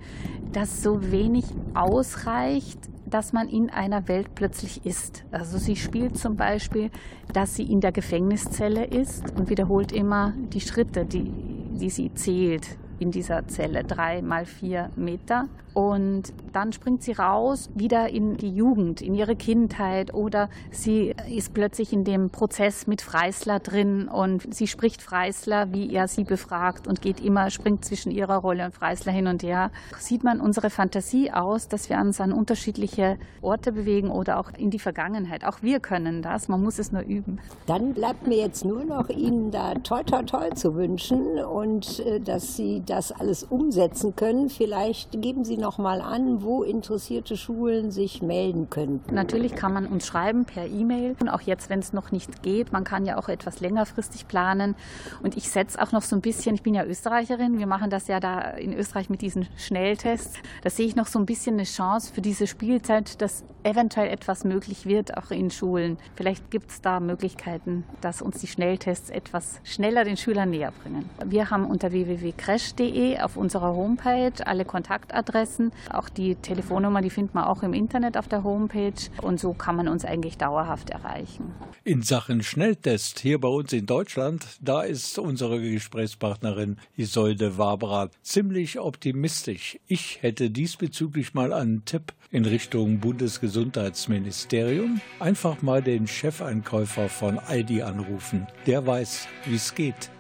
dass 0.52 0.82
so 0.82 1.12
wenig 1.12 1.46
ausreicht, 1.76 2.80
dass 3.06 3.34
man 3.34 3.48
in 3.48 3.70
einer 3.70 4.08
Welt 4.08 4.34
plötzlich 4.34 4.84
ist. 4.84 5.26
Also 5.32 5.60
sie 5.60 5.76
spielt 5.76 6.18
zum 6.18 6.36
Beispiel, 6.38 6.90
dass 7.32 7.56
sie 7.56 7.72
in 7.72 7.82
der 7.82 7.92
Gefängniszelle 7.92 8.84
ist 8.84 9.32
und 9.38 9.52
wiederholt 9.52 9.92
immer 9.92 10.34
die 10.54 10.62
Schritte, 10.62 11.06
die, 11.06 11.32
die 11.80 11.92
sie 11.92 12.12
zählt 12.16 12.80
in 12.98 13.12
dieser 13.12 13.48
Zelle, 13.48 13.84
drei 13.84 14.24
mal 14.24 14.46
vier 14.48 14.90
Meter. 14.96 15.48
Und 15.76 16.34
dann 16.54 16.72
springt 16.72 17.04
sie 17.04 17.12
raus, 17.12 17.70
wieder 17.76 18.08
in 18.08 18.38
die 18.38 18.50
Jugend, 18.50 19.02
in 19.02 19.14
ihre 19.14 19.36
Kindheit 19.36 20.14
oder 20.14 20.50
sie 20.72 21.14
ist 21.30 21.54
plötzlich 21.54 21.92
in 21.92 22.06
dem 22.06 22.30
Prozess 22.30 22.88
mit 22.88 23.02
Freisler 23.02 23.60
drin 23.60 24.08
und 24.08 24.56
sie 24.56 24.68
spricht 24.68 25.02
Freisler, 25.02 25.74
wie 25.74 25.94
er 25.94 26.08
sie 26.08 26.24
befragt 26.24 26.88
und 26.88 27.02
geht 27.02 27.20
immer, 27.20 27.50
springt 27.50 27.84
zwischen 27.84 28.10
ihrer 28.10 28.38
Rolle 28.38 28.64
und 28.64 28.74
Freisler 28.74 29.12
hin 29.12 29.28
und 29.28 29.44
her. 29.44 29.70
Sieht 30.00 30.24
man 30.24 30.40
unsere 30.40 30.70
Fantasie 30.70 31.30
aus, 31.32 31.68
dass 31.68 31.90
wir 31.90 31.98
uns 31.98 32.22
an 32.22 32.32
unterschiedliche 32.32 33.18
Orte 33.42 33.74
bewegen 33.74 34.10
oder 34.10 34.40
auch 34.40 34.54
in 34.58 34.70
die 34.70 34.80
Vergangenheit. 34.80 35.44
Auch 35.44 35.62
wir 35.62 35.82
können 35.82 36.22
das, 36.22 36.48
man 36.48 36.64
muss 36.64 36.80
es 36.80 36.94
nur 36.94 37.02
üben. 37.02 37.38
Dann 37.66 37.94
bleibt 37.94 38.28
mir 38.28 38.38
jetzt 38.38 38.64
nur 38.64 38.86
noch 38.86 39.10
Ihnen 39.10 39.52
da 39.52 39.74
toi 39.74 40.04
toi 40.04 40.24
toi 40.24 40.52
zu 40.52 40.76
wünschen 40.76 41.40
und 41.44 42.00
äh, 42.00 42.22
dass 42.22 42.56
Sie 42.56 42.82
das 42.86 43.12
alles 43.12 43.44
umsetzen 43.44 44.16
können. 44.16 44.48
Vielleicht 44.50 45.22
geben 45.22 45.44
Sie 45.44 45.58
noch 45.58 45.65
mal 45.78 46.02
an, 46.02 46.42
wo 46.42 46.64
interessierte 46.64 47.38
Schulen 47.38 47.92
sich 47.92 48.22
melden 48.22 48.70
können. 48.70 49.02
Natürlich 49.12 49.56
kann 49.56 49.74
man 49.74 49.88
uns 49.88 50.06
schreiben 50.06 50.46
per 50.46 50.66
E-Mail 50.66 51.16
und 51.20 51.30
auch 51.30 51.42
jetzt, 51.42 51.70
wenn 51.70 51.80
es 51.80 51.94
noch 51.94 52.12
nicht 52.12 52.44
geht, 52.44 52.72
man 52.72 52.84
kann 52.84 53.06
ja 53.06 53.18
auch 53.18 53.30
etwas 53.30 53.60
längerfristig 53.60 54.28
planen. 54.28 54.76
Und 55.24 55.38
ich 55.38 55.50
setze 55.50 55.82
auch 55.82 55.92
noch 55.92 56.02
so 56.02 56.16
ein 56.16 56.22
bisschen, 56.22 56.56
ich 56.56 56.64
bin 56.64 56.74
ja 56.74 56.86
Österreicherin, 56.86 57.58
wir 57.58 57.68
machen 57.68 57.90
das 57.90 58.08
ja 58.08 58.20
da 58.20 58.42
in 58.52 58.74
Österreich 58.74 59.10
mit 59.10 59.22
diesen 59.22 59.48
Schnelltests. 59.58 60.38
Da 60.64 60.70
sehe 60.70 60.86
ich 60.86 60.96
noch 60.96 61.08
so 61.08 61.20
ein 61.20 61.26
bisschen 61.26 61.56
eine 61.56 61.64
Chance 61.64 62.14
für 62.14 62.22
diese 62.22 62.48
Spielzeit, 62.48 63.22
dass 63.22 63.44
eventuell 63.66 64.10
etwas 64.10 64.44
möglich 64.44 64.86
wird, 64.86 65.18
auch 65.18 65.32
in 65.32 65.50
Schulen. 65.50 65.98
Vielleicht 66.16 66.52
gibt 66.52 66.70
es 66.70 66.82
da 66.82 67.00
Möglichkeiten, 67.00 67.84
dass 68.02 68.22
uns 68.22 68.40
die 68.40 68.48
Schnelltests 68.48 69.10
etwas 69.10 69.60
schneller 69.64 70.04
den 70.04 70.18
Schülern 70.18 70.52
näher 70.52 70.72
bringen. 70.84 71.10
Wir 71.26 71.50
haben 71.50 71.66
unter 71.66 71.92
www.crash.de 71.92 73.20
auf 73.20 73.38
unserer 73.38 73.76
Homepage 73.76 74.34
alle 74.46 74.66
Kontaktadressen, 74.66 75.72
auch 75.92 76.10
die 76.10 76.36
Telefonnummer, 76.36 77.02
die 77.02 77.10
findet 77.10 77.34
man 77.34 77.46
auch 77.46 77.64
im 77.64 77.74
Internet 77.74 78.18
auf 78.18 78.28
der 78.28 78.44
Homepage 78.44 78.94
und 79.22 79.40
so 79.40 79.54
kann 79.54 79.76
man 79.76 79.88
uns 79.88 80.06
eigentlich 80.06 80.38
dauerhaft 80.38 80.92
erreichen. 80.92 81.56
In 81.84 82.04
Sachen 82.04 82.44
Schnelltest 82.44 83.20
hier 83.20 83.40
bei 83.40 83.48
uns 83.48 83.74
in 83.74 83.86
Deutschland, 83.86 84.46
da 84.62 84.84
ist 84.84 85.18
unsere 85.18 85.60
Gesprächspartnerin 85.60 86.78
Isolde 86.98 87.58
Wabra 87.58 88.10
ziemlich 88.22 88.80
optimistisch. 88.80 89.80
Ich 89.88 90.22
hätte 90.22 90.52
diesbezüglich 90.52 91.34
mal 91.34 91.52
einen 91.52 91.86
Tipp 91.86 92.14
in 92.36 92.44
Richtung 92.44 93.00
Bundesgesundheitsministerium. 93.00 95.00
Einfach 95.20 95.62
mal 95.62 95.82
den 95.82 96.06
Chefeinkäufer 96.06 97.08
von 97.08 97.40
Aldi 97.40 97.82
anrufen. 97.82 98.46
Der 98.68 98.86
weiß, 98.86 99.30
wie 99.46 99.56
es 99.56 99.74
geht. 99.74 100.12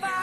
said 0.00 0.19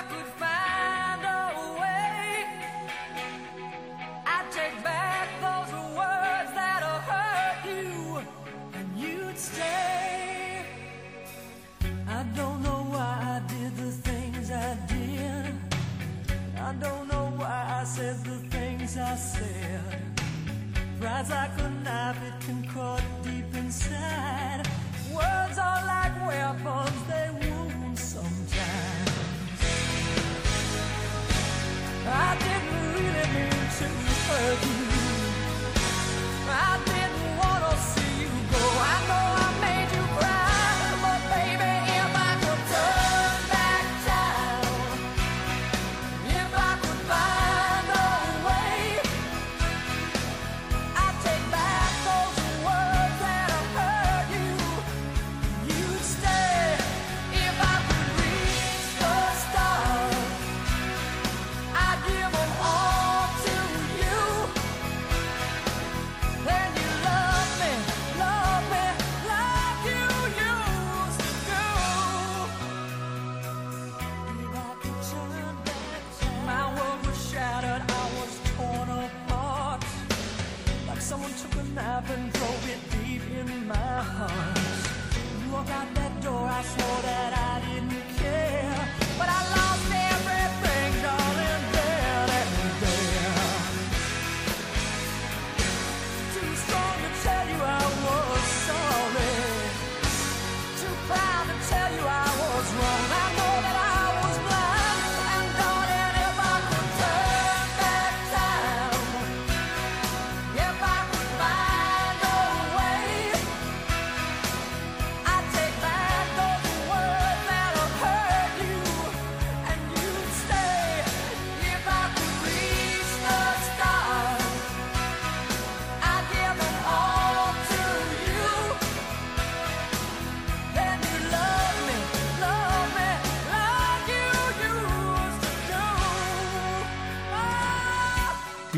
Pride's 21.17 21.31
like 21.31 21.59
a 21.61 21.69
knife, 21.83 22.21
it 22.27 22.45
can 22.45 22.63
cut 22.67 23.01
deep 23.23 23.51
inside. 23.55 24.61
Words 25.11 25.57
are 25.57 25.83
like 25.87 26.15
weapons, 26.27 27.01
they 27.07 27.29
wound 27.39 27.97
sometimes. 27.97 29.09
I 32.05 32.37
didn't 32.37 32.93
really 32.93 33.27
mean 33.33 33.65
to 33.77 33.87
hurt 34.27 34.61
you. 34.61 34.85
I 36.49 36.96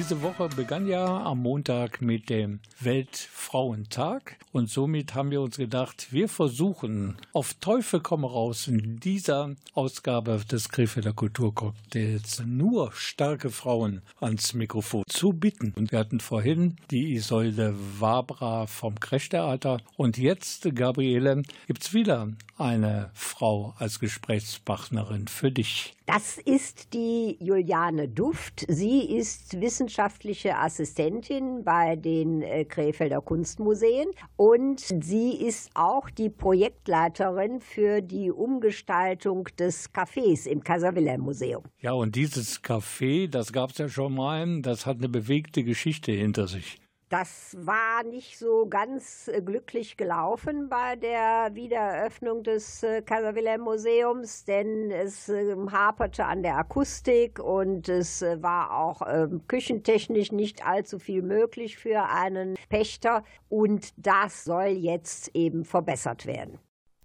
Diese 0.09 0.23
Woche 0.23 0.49
begann 0.49 0.87
ja 0.87 1.21
am 1.21 1.43
Montag 1.43 2.01
mit 2.01 2.31
dem 2.31 2.61
Weltfrauentag 2.79 4.38
und 4.51 4.69
somit 4.69 5.13
haben 5.15 5.31
wir 5.31 5.41
uns 5.41 5.57
gedacht, 5.57 6.07
wir 6.11 6.27
versuchen 6.27 7.17
auf 7.33 7.53
Teufel 7.55 7.99
komm 7.99 8.25
raus 8.25 8.67
in 8.67 8.99
dieser 8.99 9.55
Ausgabe 9.73 10.41
des 10.49 10.69
Krefelder 10.69 11.13
Kulturcocktails 11.13 12.43
nur 12.45 12.91
starke 12.93 13.49
Frauen 13.49 14.01
ans 14.19 14.53
Mikrofon 14.53 15.03
zu 15.07 15.33
bitten. 15.33 15.73
Und 15.75 15.91
wir 15.91 15.99
hatten 15.99 16.19
vorhin 16.19 16.77
die 16.89 17.13
Isolde 17.13 17.75
Wabra 17.99 18.65
vom 18.65 18.99
Crash-Theater 18.99 19.81
und 19.97 20.17
jetzt, 20.17 20.73
Gabriele, 20.73 21.43
gibt's 21.67 21.93
wieder 21.93 22.29
eine 22.57 23.09
Frau 23.13 23.73
als 23.77 23.99
Gesprächspartnerin 23.99 25.27
für 25.27 25.51
dich. 25.51 25.93
Das 26.05 26.39
ist 26.39 26.93
die 26.93 27.37
Juliane 27.39 28.07
Duft. 28.07 28.65
Sie 28.67 29.15
ist 29.15 29.61
wissenschaftliche 29.61 30.57
Assistentin 30.57 31.63
bei 31.63 31.95
den 31.95 32.41
äh, 32.41 32.65
Krefelder 32.65 33.21
Kunstmuseen 33.21 34.09
und 34.39 34.79
sie 34.79 35.33
ist 35.33 35.69
auch 35.73 36.09
die 36.09 36.29
Projektleiterin 36.29 37.59
für 37.59 38.01
die 38.01 38.31
Umgestaltung 38.31 39.49
des 39.59 39.93
Cafés 39.93 40.47
im 40.47 40.63
Kaiser 40.63 40.95
Wilhelm 40.95 41.23
Museum. 41.23 41.63
Ja, 41.81 41.91
und 41.91 42.15
dieses 42.15 42.63
Café, 42.63 43.29
das 43.29 43.51
gab's 43.51 43.77
ja 43.79 43.89
schon 43.89 44.15
mal, 44.15 44.61
das 44.61 44.85
hat 44.85 44.99
eine 44.99 45.09
bewegte 45.09 45.65
Geschichte 45.65 46.13
hinter 46.13 46.47
sich. 46.47 46.77
Das 47.09 47.57
war 47.59 48.03
nicht 48.03 48.37
so 48.37 48.67
ganz 48.67 49.27
äh, 49.29 49.41
glücklich 49.41 49.97
gelaufen 49.97 50.69
bei 50.69 50.95
der 50.95 51.49
Wiedereröffnung 51.55 52.43
des 52.43 52.83
äh, 52.83 53.01
Kaiser 53.01 53.33
Wilhelm 53.33 53.61
Museums, 53.61 54.45
denn 54.45 54.91
es 54.91 55.27
äh, 55.27 55.55
haperte 55.71 56.25
an 56.25 56.43
der 56.43 56.57
Akustik 56.57 57.39
und 57.39 57.89
es 57.89 58.21
äh, 58.21 58.43
war 58.43 58.77
auch 58.77 59.01
ähm, 59.07 59.41
küchentechnisch 59.47 60.31
nicht 60.31 60.67
allzu 60.67 60.99
viel 60.99 61.23
möglich 61.23 61.79
für 61.79 62.03
einen 62.03 62.53
Pächter 62.69 63.23
und 63.49 63.91
das 63.97 64.43
soll 64.43 64.67
jetzt 64.67 65.31
eben 65.33 65.65
verbessert 65.65 66.27
werden. 66.27 66.59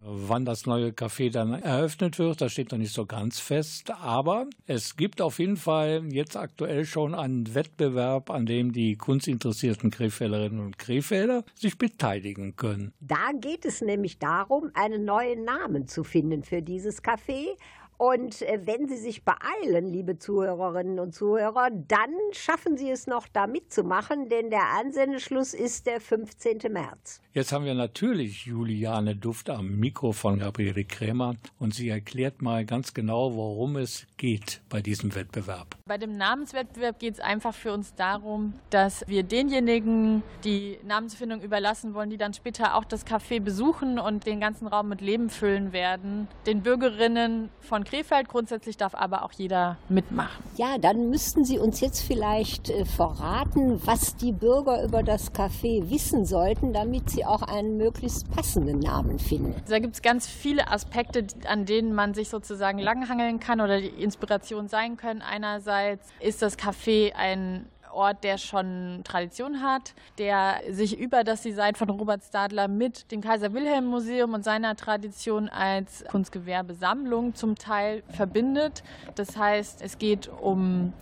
Wann 0.07 0.45
das 0.45 0.67
neue 0.67 0.91
Café 0.91 1.33
dann 1.33 1.55
eröffnet 1.55 2.19
wird, 2.19 2.43
das 2.43 2.53
steht 2.53 2.73
noch 2.73 2.79
nicht 2.79 2.93
so 2.93 3.07
ganz 3.07 3.41
fest. 3.41 3.91
Aber 3.91 4.47
es 4.67 4.97
gibt 4.97 5.23
auf 5.23 5.39
jeden 5.39 5.57
Fall 5.57 6.05
jetzt 6.11 6.37
aktuell 6.37 6.85
schon 6.85 7.15
einen 7.15 7.55
Wettbewerb, 7.55 8.29
an 8.29 8.45
dem 8.45 8.73
die 8.73 8.97
kunstinteressierten 8.97 9.91
Krefelderinnen 9.91 10.61
und 10.61 10.79
Krefelder 10.79 11.43
sich 11.55 11.79
beteiligen 11.79 12.55
können. 12.55 12.93
Da 13.01 13.31
geht 13.41 13.65
es 13.65 13.81
nämlich 13.81 14.19
darum, 14.19 14.71
einen 14.75 15.07
neuen 15.07 15.45
Namen 15.45 15.89
zu 15.89 16.05
finden 16.05 16.43
für 16.43 16.61
dieses 16.61 17.03
Café. 17.03 17.57
Und 17.97 18.43
äh, 18.43 18.61
wenn 18.65 18.89
Sie 18.89 18.97
sich 18.97 19.25
beeilen, 19.25 19.87
liebe 19.87 20.19
Zuhörerinnen 20.19 20.99
und 20.99 21.15
Zuhörer, 21.15 21.71
dann 21.71 22.15
schaffen 22.33 22.77
Sie 22.77 22.91
es 22.91 23.07
noch, 23.07 23.27
da 23.29 23.47
mitzumachen, 23.47 24.29
denn 24.29 24.51
der 24.51 24.67
Ansendeschluss 24.79 25.55
ist 25.55 25.87
der 25.87 26.01
15. 26.01 26.61
März. 26.71 27.21
Jetzt 27.33 27.53
haben 27.53 27.65
wir 27.65 27.75
natürlich 27.75 28.47
Juliane 28.47 29.17
Duft 29.17 29.51
am 29.51 29.81
Mikro 29.81 30.13
von 30.13 30.39
Gabriele 30.39 30.85
Krämer 30.85 31.35
und 31.59 31.75
sie 31.75 31.89
erklärt 31.89 32.43
mal 32.43 32.65
ganz 32.65 32.95
genau, 32.95 33.35
worum 33.35 33.77
es 33.77 34.07
geht 34.19 34.61
bei 34.69 34.81
diesem 34.81 35.15
Wettbewerb. 35.15 35.77
Bei 35.85 35.99
dem 35.99 36.17
Namenswettbewerb 36.17 37.01
geht 37.01 37.15
es 37.15 37.21
einfach 37.21 37.53
für 37.53 37.73
uns 37.73 37.95
darum, 37.95 38.55
dass 38.71 39.05
wir 39.09 39.25
denjenigen 39.25 40.23
die 40.45 40.79
Namensfindung 40.85 41.43
überlassen 41.43 41.95
wollen, 41.95 42.11
die 42.11 42.19
dann 42.19 42.35
später 42.35 42.77
auch 42.77 42.85
das 42.85 43.05
Café 43.05 43.41
besuchen 43.41 43.99
und 43.99 44.27
den 44.27 44.39
ganzen 44.39 44.69
Raum 44.69 44.89
mit 44.89 45.01
Leben 45.01 45.29
füllen 45.29 45.73
werden. 45.73 46.29
Den 46.47 46.63
Bürgerinnen 46.63 47.51
von 47.59 47.84
Krefeld, 47.85 48.29
grundsätzlich 48.29 48.77
darf 48.77 48.95
aber 48.95 49.25
auch 49.25 49.33
jeder 49.33 49.77
mitmachen. 49.89 50.43
Ja, 50.57 50.79
dann 50.79 51.11
müssten 51.11 51.45
Sie 51.45 51.59
uns 51.59 51.81
jetzt 51.81 52.03
vielleicht 52.03 52.71
äh, 52.71 52.85
verraten, 52.85 53.81
was 53.87 54.17
die 54.17 54.33
Bürger 54.33 54.83
über 54.83 55.03
das 55.03 55.33
Café 55.33 55.91
wissen 55.91 56.25
sollten, 56.25 56.73
damit 56.73 57.11
sie 57.11 57.25
auch 57.25 57.43
einen 57.43 57.77
möglichst 57.77 58.31
passenden 58.31 58.79
Namen 58.79 59.19
finden. 59.19 59.55
Da 59.69 59.79
gibt 59.79 59.95
es 59.95 60.03
ganz 60.03 60.27
viele 60.27 60.71
Aspekte, 60.71 61.27
an 61.47 61.65
denen 61.67 61.95
man 61.95 62.15
sich 62.15 62.29
sozusagen 62.29 62.79
langhangeln 62.79 63.41
kann 63.41 63.61
oder 63.61 63.81
die 63.81 63.89
Inspiration 63.89 64.69
sein 64.69 64.97
können. 64.97 65.23
Einerseits 65.23 66.09
ist 66.21 66.43
das 66.43 66.59
Café 66.59 67.13
ein 67.15 67.67
Ort, 67.95 68.25
der 68.25 68.39
schon 68.39 69.03
Tradition 69.05 69.63
hat, 69.63 69.95
der 70.19 70.61
sich 70.71 70.99
über 70.99 71.25
das 71.25 71.43
Design 71.43 71.75
von 71.75 71.91
Robert 71.91 72.23
Stadler 72.23 72.69
mit 72.69 73.11
dem 73.13 73.21
Kaiser 73.21 73.53
Wilhelm 73.53 73.87
Museum 73.87 74.35
und 74.35 74.45
seiner 74.45 74.77
Tradition 74.77 75.49
als 75.49 76.05
Kunstgewerbesammlung 76.11 77.35
zum 77.35 77.57
Teil 77.57 78.03
verbindet. 78.09 78.83
Das 79.15 79.37
heißt, 79.37 79.83
es 79.83 79.99
geht 79.99 80.29
um 80.29 80.93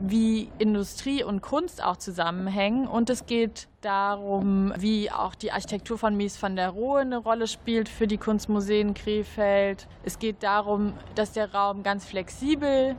wie 0.00 0.50
Industrie 0.58 1.24
und 1.24 1.40
Kunst 1.40 1.82
auch 1.82 1.96
zusammenhängen 1.96 2.86
und 2.86 3.10
es 3.10 3.26
geht 3.26 3.68
darum, 3.80 4.72
wie 4.76 5.10
auch 5.10 5.34
die 5.34 5.52
Architektur 5.52 5.98
von 5.98 6.16
Mies 6.16 6.40
van 6.42 6.56
der 6.56 6.70
Rohe 6.70 7.00
eine 7.00 7.18
Rolle 7.18 7.46
spielt 7.46 7.88
für 7.88 8.06
die 8.06 8.18
Kunstmuseen 8.18 8.94
Krefeld. 8.94 9.86
Es 10.04 10.18
geht 10.18 10.42
darum, 10.42 10.94
dass 11.14 11.32
der 11.32 11.54
Raum 11.54 11.82
ganz 11.82 12.04
flexibel 12.04 12.96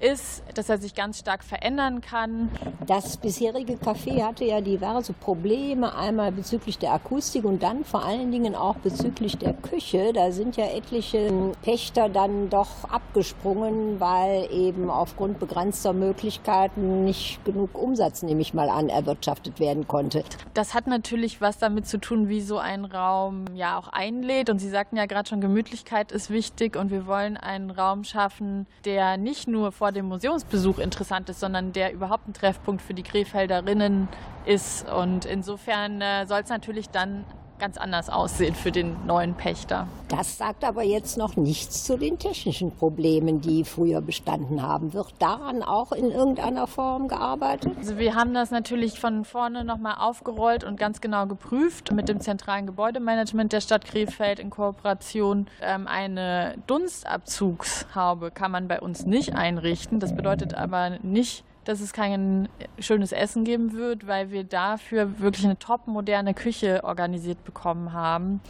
ist, 0.00 0.42
dass 0.54 0.68
er 0.68 0.78
sich 0.78 0.94
ganz 0.94 1.18
stark 1.18 1.44
verändern 1.44 2.00
kann. 2.00 2.50
Das 2.86 3.16
bisherige 3.18 3.74
Café 3.74 4.22
hatte 4.22 4.44
ja 4.44 4.60
diverse 4.60 5.12
Probleme, 5.12 5.94
einmal 5.94 6.32
bezüglich 6.32 6.78
der 6.78 6.92
Akustik 6.92 7.44
und 7.44 7.62
dann 7.62 7.84
vor 7.84 8.04
allen 8.04 8.32
Dingen 8.32 8.54
auch 8.54 8.76
bezüglich 8.76 9.36
der 9.36 9.52
Küche. 9.52 10.12
Da 10.12 10.32
sind 10.32 10.56
ja 10.56 10.66
etliche 10.66 11.52
Pächter 11.62 12.08
dann 12.08 12.48
doch 12.48 12.84
abgesprungen, 12.90 14.00
weil 14.00 14.48
eben 14.50 14.90
aufgrund 14.90 15.38
begrenzter 15.38 15.92
Möglichkeiten 15.92 17.04
nicht 17.04 17.44
genug 17.44 17.76
Umsatz, 17.76 18.22
nehme 18.22 18.40
ich 18.40 18.54
mal 18.54 18.70
an, 18.70 18.88
erwirtschaftet 18.88 19.60
werden 19.60 19.86
konnte. 19.86 20.19
Das 20.54 20.74
hat 20.74 20.86
natürlich 20.86 21.40
was 21.40 21.58
damit 21.58 21.86
zu 21.86 21.98
tun, 21.98 22.28
wie 22.28 22.40
so 22.40 22.58
ein 22.58 22.84
Raum 22.84 23.44
ja 23.54 23.78
auch 23.78 23.88
einlädt. 23.88 24.50
Und 24.50 24.58
Sie 24.58 24.68
sagten 24.68 24.96
ja 24.96 25.06
gerade 25.06 25.28
schon, 25.28 25.40
Gemütlichkeit 25.40 26.12
ist 26.12 26.30
wichtig 26.30 26.76
und 26.76 26.90
wir 26.90 27.06
wollen 27.06 27.36
einen 27.36 27.70
Raum 27.70 28.04
schaffen, 28.04 28.66
der 28.84 29.16
nicht 29.16 29.48
nur 29.48 29.72
vor 29.72 29.92
dem 29.92 30.06
Museumsbesuch 30.06 30.78
interessant 30.78 31.28
ist, 31.28 31.40
sondern 31.40 31.72
der 31.72 31.92
überhaupt 31.92 32.28
ein 32.28 32.34
Treffpunkt 32.34 32.82
für 32.82 32.94
die 32.94 33.02
Krefelderinnen 33.02 34.08
ist. 34.46 34.88
Und 34.90 35.24
insofern 35.24 36.00
äh, 36.00 36.26
soll 36.26 36.40
es 36.40 36.48
natürlich 36.48 36.90
dann 36.90 37.24
ganz 37.60 37.76
anders 37.76 38.08
aussehen 38.10 38.54
für 38.54 38.72
den 38.72 38.96
neuen 39.06 39.34
Pächter. 39.34 39.86
Das 40.08 40.38
sagt 40.38 40.64
aber 40.64 40.82
jetzt 40.82 41.16
noch 41.16 41.36
nichts 41.36 41.84
zu 41.84 41.96
den 41.96 42.18
technischen 42.18 42.72
Problemen, 42.72 43.40
die 43.40 43.64
früher 43.64 44.00
bestanden 44.00 44.62
haben. 44.62 44.92
Wird 44.92 45.14
daran 45.20 45.62
auch 45.62 45.92
in 45.92 46.10
irgendeiner 46.10 46.66
Form 46.66 47.06
gearbeitet? 47.06 47.76
Also 47.76 47.98
wir 47.98 48.16
haben 48.16 48.34
das 48.34 48.50
natürlich 48.50 48.98
von 48.98 49.24
vorne 49.24 49.64
nochmal 49.64 49.96
aufgerollt 49.98 50.64
und 50.64 50.78
ganz 50.78 51.00
genau 51.00 51.26
geprüft 51.26 51.92
mit 51.92 52.08
dem 52.08 52.20
zentralen 52.20 52.66
Gebäudemanagement 52.66 53.52
der 53.52 53.60
Stadt 53.60 53.84
Krefeld 53.84 54.40
in 54.40 54.50
Kooperation. 54.50 55.46
Ähm, 55.62 55.86
eine 55.86 56.54
Dunstabzugshaube 56.66 58.30
kann 58.30 58.50
man 58.50 58.66
bei 58.66 58.80
uns 58.80 59.06
nicht 59.06 59.34
einrichten. 59.34 60.00
Das 60.00 60.16
bedeutet 60.16 60.54
aber 60.54 60.98
nicht, 61.02 61.44
dass 61.70 61.80
es 61.80 61.92
kein 61.92 62.48
schönes 62.80 63.12
Essen 63.12 63.44
geben 63.44 63.72
wird, 63.72 64.06
weil 64.06 64.30
wir 64.30 64.44
dafür 64.44 65.20
wirklich 65.20 65.44
eine 65.44 65.58
top 65.58 65.86
moderne 65.86 66.34
Küche 66.34 66.82
organisiert 66.82 67.44
bekommen 67.44 67.92
haben, 67.92 68.40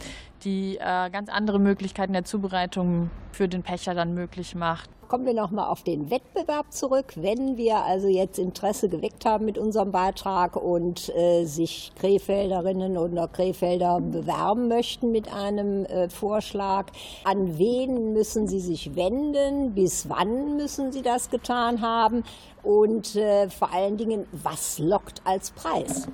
die 0.43 0.77
äh, 0.77 1.09
ganz 1.11 1.29
andere 1.29 1.59
Möglichkeiten 1.59 2.13
der 2.13 2.25
Zubereitung 2.25 3.11
für 3.31 3.47
den 3.47 3.61
Pächter 3.61 3.93
dann 3.93 4.13
möglich 4.15 4.55
macht. 4.55 4.89
Kommen 5.07 5.25
wir 5.25 5.33
nochmal 5.33 5.67
auf 5.67 5.83
den 5.83 6.09
Wettbewerb 6.09 6.71
zurück. 6.71 7.13
Wenn 7.17 7.57
wir 7.57 7.79
also 7.79 8.07
jetzt 8.07 8.39
Interesse 8.39 8.87
geweckt 8.87 9.25
haben 9.25 9.43
mit 9.43 9.57
unserem 9.57 9.91
Beitrag 9.91 10.55
und 10.55 11.09
äh, 11.09 11.43
sich 11.43 11.91
Krefelderinnen 11.99 12.97
oder 12.97 13.27
Krefelder 13.27 13.99
bewerben 13.99 14.69
möchten 14.69 15.11
mit 15.11 15.31
einem 15.33 15.83
äh, 15.83 16.07
Vorschlag, 16.07 16.85
an 17.25 17.57
wen 17.57 18.13
müssen 18.13 18.47
sie 18.47 18.61
sich 18.61 18.95
wenden? 18.95 19.73
Bis 19.73 20.07
wann 20.07 20.55
müssen 20.55 20.93
sie 20.93 21.01
das 21.01 21.29
getan 21.29 21.81
haben? 21.81 22.23
Und 22.63 23.15
äh, 23.15 23.49
vor 23.49 23.73
allen 23.73 23.97
Dingen, 23.97 24.27
was 24.31 24.77
lockt 24.79 25.21
als 25.25 25.51
Preis? 25.51 26.07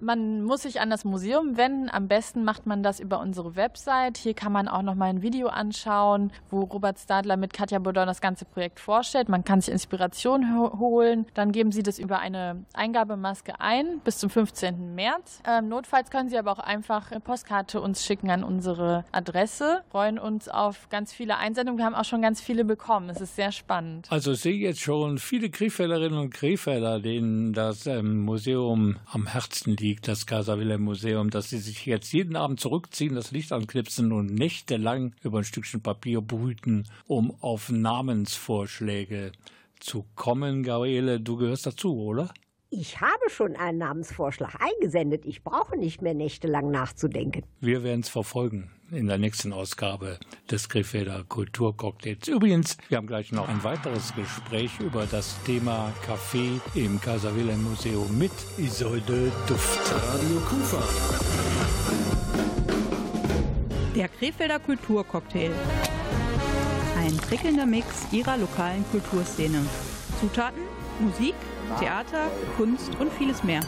Man 0.00 0.42
muss 0.42 0.62
sich 0.62 0.80
an 0.80 0.90
das 0.90 1.04
Museum 1.04 1.56
wenden. 1.56 1.90
Am 1.90 2.08
besten 2.08 2.44
macht 2.44 2.66
man 2.66 2.82
das 2.82 3.00
über 3.00 3.20
unsere 3.20 3.56
Website. 3.56 4.16
Hier 4.16 4.34
kann 4.34 4.52
man 4.52 4.68
auch 4.68 4.82
noch 4.82 4.94
mal 4.94 5.06
ein 5.06 5.22
Video 5.22 5.48
anschauen, 5.48 6.32
wo 6.50 6.60
Robert 6.60 6.98
Stadler 6.98 7.36
mit 7.36 7.52
Katja 7.52 7.78
Bodon 7.78 8.06
das 8.06 8.20
ganze 8.20 8.44
Projekt 8.44 8.80
vorstellt. 8.80 9.28
Man 9.28 9.44
kann 9.44 9.60
sich 9.60 9.72
Inspiration 9.72 10.58
holen. 10.78 11.26
Dann 11.34 11.52
geben 11.52 11.72
Sie 11.72 11.82
das 11.82 11.98
über 11.98 12.18
eine 12.18 12.64
Eingabemaske 12.72 13.60
ein 13.60 14.00
bis 14.04 14.18
zum 14.18 14.30
15. 14.30 14.94
März. 14.94 15.42
Ähm, 15.46 15.68
notfalls 15.68 16.10
können 16.10 16.28
Sie 16.28 16.38
aber 16.38 16.52
auch 16.52 16.58
einfach 16.58 17.10
eine 17.10 17.20
Postkarte 17.20 17.80
uns 17.80 18.04
schicken 18.04 18.30
an 18.30 18.44
unsere 18.44 19.04
Adresse. 19.12 19.82
Wir 19.90 19.90
freuen 19.90 20.18
uns 20.18 20.48
auf 20.48 20.88
ganz 20.88 21.12
viele 21.12 21.36
Einsendungen. 21.36 21.78
Wir 21.78 21.84
haben 21.84 21.94
auch 21.94 22.04
schon 22.04 22.22
ganz 22.22 22.40
viele 22.40 22.64
bekommen. 22.64 23.10
Es 23.10 23.20
ist 23.20 23.36
sehr 23.36 23.52
spannend. 23.52 24.06
Also 24.10 24.32
ich 24.32 24.40
sehe 24.40 24.56
jetzt 24.56 24.80
schon 24.80 25.18
viele 25.18 25.50
Krefelderinnen 25.50 26.18
und 26.18 26.32
Krefelder, 26.32 27.00
denen 27.00 27.52
das 27.52 27.86
ähm, 27.86 28.24
Museum 28.24 28.96
am 29.12 29.26
Herzen 29.26 29.76
liegt 29.76 29.89
liegt, 29.90 30.06
das 30.06 30.24
Kaiser 30.24 30.56
Wilhelm 30.60 30.82
Museum, 30.82 31.30
dass 31.30 31.50
sie 31.50 31.58
sich 31.58 31.84
jetzt 31.84 32.12
jeden 32.12 32.36
Abend 32.36 32.60
zurückziehen, 32.60 33.16
das 33.16 33.32
Licht 33.32 33.50
anknipsen 33.50 34.12
und 34.12 34.32
nächtelang 34.32 35.16
über 35.24 35.38
ein 35.38 35.44
Stückchen 35.44 35.82
Papier 35.82 36.20
brüten, 36.20 36.84
um 37.08 37.34
auf 37.40 37.70
Namensvorschläge 37.70 39.32
zu 39.80 40.04
kommen. 40.14 40.62
Gabriele, 40.62 41.18
du 41.18 41.36
gehörst 41.36 41.66
dazu, 41.66 41.98
oder? 41.98 42.32
Ich 42.68 43.00
habe 43.00 43.30
schon 43.30 43.56
einen 43.56 43.78
Namensvorschlag 43.78 44.54
eingesendet. 44.60 45.26
Ich 45.26 45.42
brauche 45.42 45.76
nicht 45.76 46.02
mehr 46.02 46.14
nächtelang 46.14 46.70
nachzudenken. 46.70 47.42
Wir 47.60 47.82
werden 47.82 48.02
es 48.02 48.08
verfolgen 48.08 48.70
in 48.92 49.06
der 49.06 49.18
nächsten 49.18 49.52
Ausgabe 49.52 50.18
des 50.50 50.68
Krefelder 50.68 51.24
Kulturcocktails. 51.28 52.28
Übrigens, 52.28 52.76
wir 52.88 52.98
haben 52.98 53.06
gleich 53.06 53.32
noch 53.32 53.48
ein 53.48 53.62
weiteres 53.62 54.14
Gespräch 54.14 54.78
über 54.80 55.06
das 55.06 55.36
Thema 55.44 55.92
Kaffee 56.04 56.60
im 56.74 57.00
Kaiser 57.00 57.34
Wilhelm 57.34 57.62
Museum 57.62 58.18
mit 58.18 58.32
Isolde 58.58 59.32
Duft. 59.46 59.92
Radio 59.92 60.40
Kufa. 60.48 60.82
Der 63.94 64.08
Krefelder 64.08 64.58
Kulturcocktail. 64.58 65.52
Ein 66.98 67.16
prickelnder 67.16 67.66
Mix 67.66 68.06
ihrer 68.12 68.36
lokalen 68.36 68.84
Kulturszene. 68.90 69.64
Zutaten, 70.20 70.62
Musik, 71.00 71.34
Theater, 71.78 72.30
Kunst 72.56 72.90
und 72.98 73.12
vieles 73.12 73.42
mehr. 73.42 73.60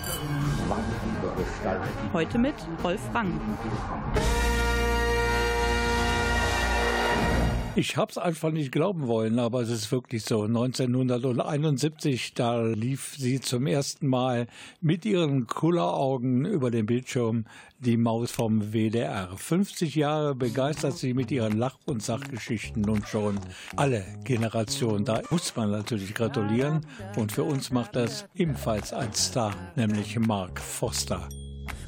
Heute 2.12 2.38
mit 2.38 2.54
Rolf 2.84 3.00
Rang. 3.14 3.40
Ich 7.74 7.96
habe 7.96 8.10
es 8.10 8.18
einfach 8.18 8.50
nicht 8.50 8.70
glauben 8.70 9.06
wollen, 9.06 9.38
aber 9.38 9.62
es 9.62 9.70
ist 9.70 9.90
wirklich 9.90 10.26
so. 10.26 10.42
1971, 10.42 12.34
da 12.34 12.60
lief 12.60 13.16
sie 13.16 13.40
zum 13.40 13.66
ersten 13.66 14.08
Mal 14.08 14.46
mit 14.82 15.06
ihren 15.06 15.46
Kulleraugen 15.46 16.44
über 16.44 16.70
den 16.70 16.84
Bildschirm 16.84 17.46
die 17.78 17.96
Maus 17.96 18.30
vom 18.30 18.74
WDR. 18.74 19.30
50 19.34 19.94
Jahre 19.94 20.34
begeistert 20.34 20.98
sie 20.98 21.14
mit 21.14 21.30
ihren 21.30 21.56
Lach- 21.56 21.78
und 21.86 22.02
Sachgeschichten 22.02 22.82
nun 22.82 23.06
schon 23.06 23.40
alle 23.74 24.04
Generationen. 24.24 25.06
Da 25.06 25.22
muss 25.30 25.56
man 25.56 25.70
natürlich 25.70 26.14
gratulieren 26.14 26.84
und 27.16 27.32
für 27.32 27.44
uns 27.44 27.70
macht 27.70 27.96
das 27.96 28.26
ebenfalls 28.34 28.92
ein 28.92 29.14
Star, 29.14 29.54
nämlich 29.76 30.18
Mark 30.18 30.60
Foster. 30.60 31.26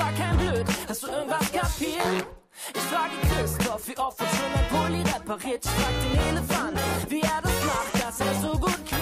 frag 0.00 0.16
kein 0.16 0.36
Blöd, 0.38 0.66
hast 0.88 1.02
du 1.02 1.06
irgendwas 1.08 1.52
kapiert? 1.52 2.26
Ich 2.74 2.82
frage 2.82 3.12
Christoph, 3.32 3.88
wie 3.88 3.98
oft 3.98 4.18
wird 4.20 4.30
schon 4.30 4.52
ein 4.54 4.68
Pulli 4.68 5.02
repariert? 5.02 5.64
Ich 5.64 5.70
frag 5.70 5.94
den 6.02 6.18
Elefant, 6.28 6.78
wie 7.08 7.20
er 7.20 7.40
das 7.42 7.64
macht, 7.64 7.94
dass 8.02 8.20
er 8.20 8.34
so 8.40 8.52
gut 8.58 8.86
klingt. 8.86 9.00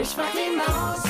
Ich 0.00 0.08
frag 0.08 0.32
die 0.32 0.56
Maus, 0.56 1.04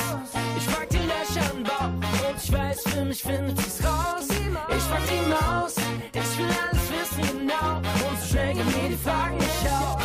ich 0.57 0.63
frag 0.63 0.87
im 0.93 1.63
Bauch 1.63 2.29
und 2.29 2.43
ich 2.43 2.51
weiß, 2.51 2.81
für 2.81 3.05
mich 3.05 3.23
findet 3.23 3.57
sie's 3.59 3.83
raus. 3.85 4.27
Ich 4.29 4.83
frag 4.83 5.01
die 5.07 5.29
Maus, 5.29 5.75
ich 6.13 6.37
will 6.37 6.45
alles 6.45 6.85
wissen 6.91 7.39
genau 7.39 7.77
und 7.77 8.21
so 8.21 8.27
schnell 8.27 8.55
mir 8.55 8.89
die 8.89 8.97
Fragen 8.97 9.37
nicht 9.37 9.65
aus. 9.67 10.03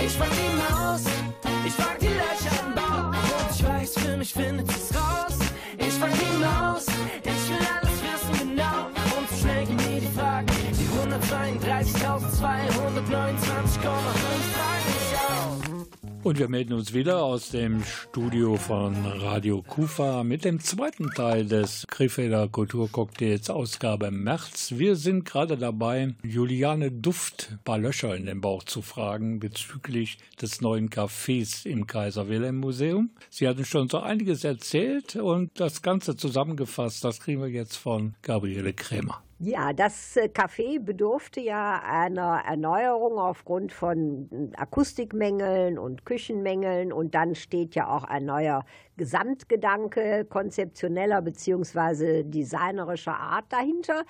Ich 0.00 0.12
frag 0.12 0.28
die 0.30 0.72
Maus, 0.72 1.02
weiß, 4.28 4.32
für 4.32 4.52
mich 4.52 4.64
findet 4.64 4.70
sie's 4.70 4.94
raus. 4.94 5.27
Und 16.28 16.38
wir 16.38 16.50
melden 16.50 16.74
uns 16.74 16.92
wieder 16.92 17.22
aus 17.22 17.48
dem 17.48 17.82
Studio 17.82 18.56
von 18.56 18.94
Radio 19.06 19.62
Kufa 19.62 20.22
mit 20.24 20.44
dem 20.44 20.60
zweiten 20.60 21.08
Teil 21.10 21.46
des 21.46 21.86
Krefelder 21.88 22.48
Kulturcocktails 22.48 23.48
Ausgabe 23.48 24.10
März. 24.10 24.74
Wir 24.76 24.96
sind 24.96 25.24
gerade 25.24 25.56
dabei, 25.56 26.14
Juliane 26.22 26.92
Duft 26.92 27.48
ein 27.52 27.60
paar 27.64 27.78
Löcher 27.78 28.14
in 28.14 28.26
den 28.26 28.42
Bauch 28.42 28.62
zu 28.64 28.82
fragen 28.82 29.40
bezüglich 29.40 30.18
des 30.38 30.60
neuen 30.60 30.90
Cafés 30.90 31.66
im 31.66 31.86
Kaiser 31.86 32.28
Wilhelm 32.28 32.58
Museum. 32.58 33.08
Sie 33.30 33.48
hatten 33.48 33.64
schon 33.64 33.88
so 33.88 34.00
einiges 34.00 34.44
erzählt 34.44 35.16
und 35.16 35.58
das 35.58 35.80
Ganze 35.80 36.14
zusammengefasst, 36.14 37.02
das 37.04 37.20
kriegen 37.20 37.40
wir 37.40 37.48
jetzt 37.48 37.76
von 37.76 38.16
Gabriele 38.20 38.74
Krämer. 38.74 39.22
Ja, 39.40 39.72
das 39.72 40.16
äh, 40.16 40.24
Café 40.24 40.80
bedurfte 40.80 41.40
ja 41.40 41.80
einer 41.84 42.42
Erneuerung 42.44 43.18
aufgrund 43.20 43.72
von 43.72 44.28
äh, 44.32 44.56
Akustikmängeln 44.56 45.78
und 45.78 46.04
Küchenmängeln 46.04 46.92
und 46.92 47.14
dann 47.14 47.36
steht 47.36 47.76
ja 47.76 47.86
auch 47.88 48.02
ein 48.02 48.24
neuer 48.24 48.64
Gesamtgedanke 48.96 50.24
konzeptioneller 50.24 51.22
bzw. 51.22 52.24
designerischer 52.24 53.16
Art 53.16 53.44
dahinter. 53.52 54.02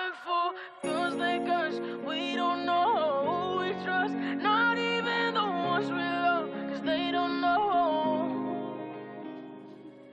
Hurtful, 0.05 0.53
feels 0.83 1.15
like 1.15 1.49
us. 1.49 1.81
We 2.07 2.35
don't 2.35 2.67
know 2.67 3.25
who 3.25 3.61
we 3.61 3.73
trust. 3.85 4.13
Not 4.13 4.77
even 4.77 5.33
the 5.33 5.43
ones 5.43 5.87
we 5.89 5.97
love, 5.97 6.51
cause 6.69 6.83
they 6.83 7.11
don't 7.11 7.41
know. 7.41 8.77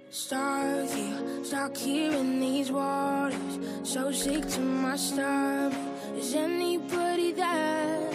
Stuck 0.10 0.89
here, 0.91 1.43
stuck 1.43 1.75
here 1.75 2.13
in 2.13 2.39
these 2.39 2.71
waters. 2.71 3.60
So 3.84 4.13
sick 4.13 4.47
to 4.47 4.62
my 4.62 4.95
stomach. 4.95 5.77
Is 6.15 6.36
anybody 6.36 7.34
there? 7.34 8.12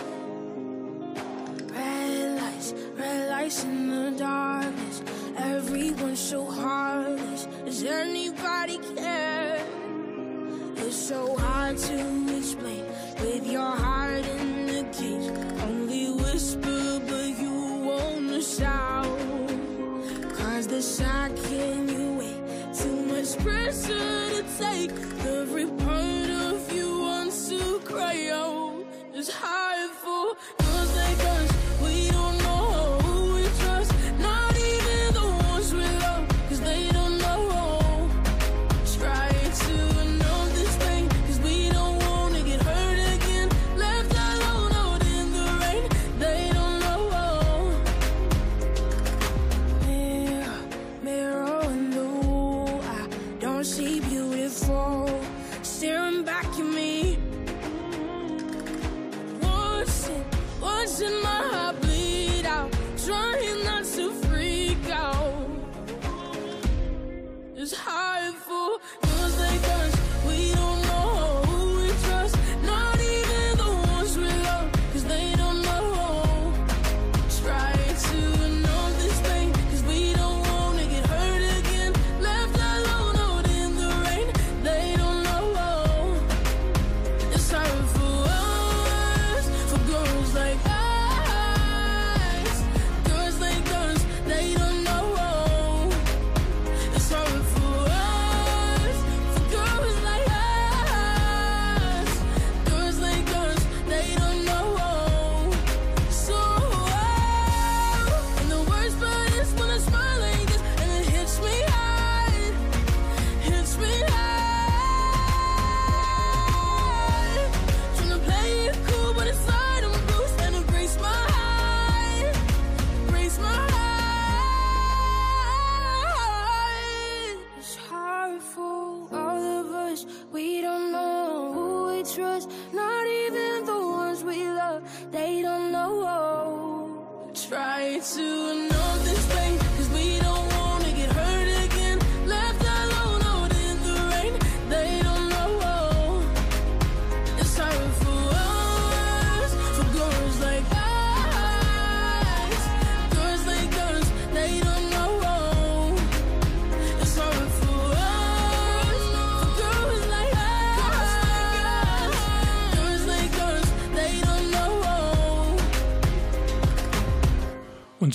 Red 1.74 2.40
lights, 2.40 2.72
red 2.96 3.30
lights 3.30 3.64
in 3.64 3.88
the 3.90 4.18
darkness. 4.18 5.02
Everyone's 5.36 6.20
so 6.20 6.46
heartless. 6.46 7.46
Does 7.66 7.82
anybody 7.84 8.75
so 11.06 11.36
hard 11.36 11.78
to 11.78 12.25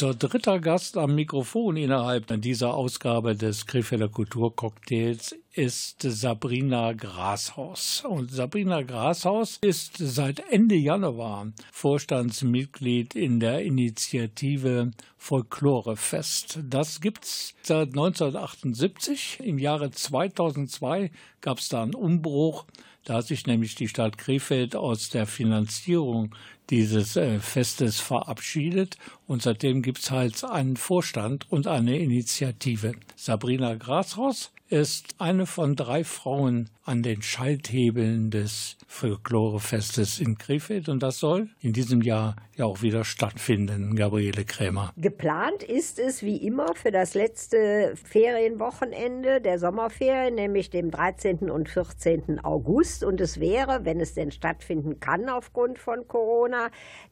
Unser 0.02 0.16
dritter 0.16 0.60
Gast 0.60 0.98
am 0.98 1.14
Mikrofon 1.14 1.78
innerhalb 1.78 2.26
dieser 2.42 2.74
Ausgabe 2.74 3.36
des 3.36 3.68
Krefelder 3.68 4.10
Kulturcocktails 4.10 5.36
ist 5.54 6.02
Sabrina 6.02 6.94
Grashaus. 6.94 8.04
Und 8.10 8.32
Sabrina 8.32 8.82
Grashaus 8.82 9.60
ist 9.62 9.98
seit 10.00 10.40
Ende 10.52 10.74
Januar 10.74 11.52
Vorstandsmitglied 11.72 13.14
in 13.14 13.40
der 13.40 13.62
Initiative 13.62 14.90
Folklorefest. 15.18 16.62
Das 16.68 17.00
gibt's 17.00 17.54
seit 17.62 17.90
1978. 17.90 19.42
Im 19.44 19.60
Jahre 19.60 19.92
2002 19.92 21.12
gab 21.42 21.60
es 21.60 21.70
da 21.70 21.84
einen 21.84 21.94
Umbruch. 21.94 22.66
Da 23.04 23.16
hat 23.16 23.28
sich 23.28 23.46
nämlich 23.46 23.76
die 23.76 23.88
Stadt 23.88 24.18
Krefeld 24.18 24.76
aus 24.76 25.10
der 25.10 25.28
Finanzierung 25.28 26.34
dieses 26.72 27.18
äh, 27.18 27.40
Festes 27.40 28.00
verabschiedet 28.00 28.98
und 29.28 29.44
seitdem 29.44 29.82
gibt 29.82 30.00
es 30.00 30.10
halt 30.10 30.44
einen 30.44 30.78
Vorstand 30.78 31.52
und 31.52 31.68
eine 31.68 32.00
Initiative. 32.00 32.94
Sabrina 33.16 33.76
Grashaus 33.76 34.52
ist 34.72 35.16
eine 35.20 35.46
von 35.46 35.76
drei 35.76 36.06
Frauen 36.06 36.70
an 36.86 37.04
den 37.04 37.22
Schalthebeln 37.22 38.32
des 38.32 38.78
Folklorefestes 38.88 40.20
in 40.20 40.38
Krefeld 40.38 40.88
und 40.88 41.04
das 41.04 41.20
soll 41.20 41.50
in 41.60 41.74
diesem 41.74 42.02
Jahr 42.02 42.38
ja 42.56 42.66
auch 42.66 42.82
wieder 42.82 43.04
stattfinden, 43.04 43.96
Gabriele 43.96 44.46
Krämer. 44.46 44.94
Geplant 44.98 45.64
ist 45.64 46.00
es 46.00 46.22
wie 46.22 46.38
immer 46.38 46.74
für 46.76 46.92
das 46.92 47.14
letzte 47.14 47.94
Ferienwochenende 48.04 49.42
der 49.42 49.60
Sommerferien, 49.60 50.36
nämlich 50.36 50.70
dem 50.70 50.92
13. 50.92 51.50
und 51.50 51.70
14. 51.70 52.40
August. 52.44 53.04
Und 53.04 53.20
es 53.20 53.40
wäre, 53.40 53.84
wenn 53.84 54.00
es 54.00 54.14
denn 54.14 54.32
stattfinden 54.32 55.00
kann 55.00 55.30
aufgrund 55.30 55.80
von 55.80 56.08
Corona, 56.08 56.61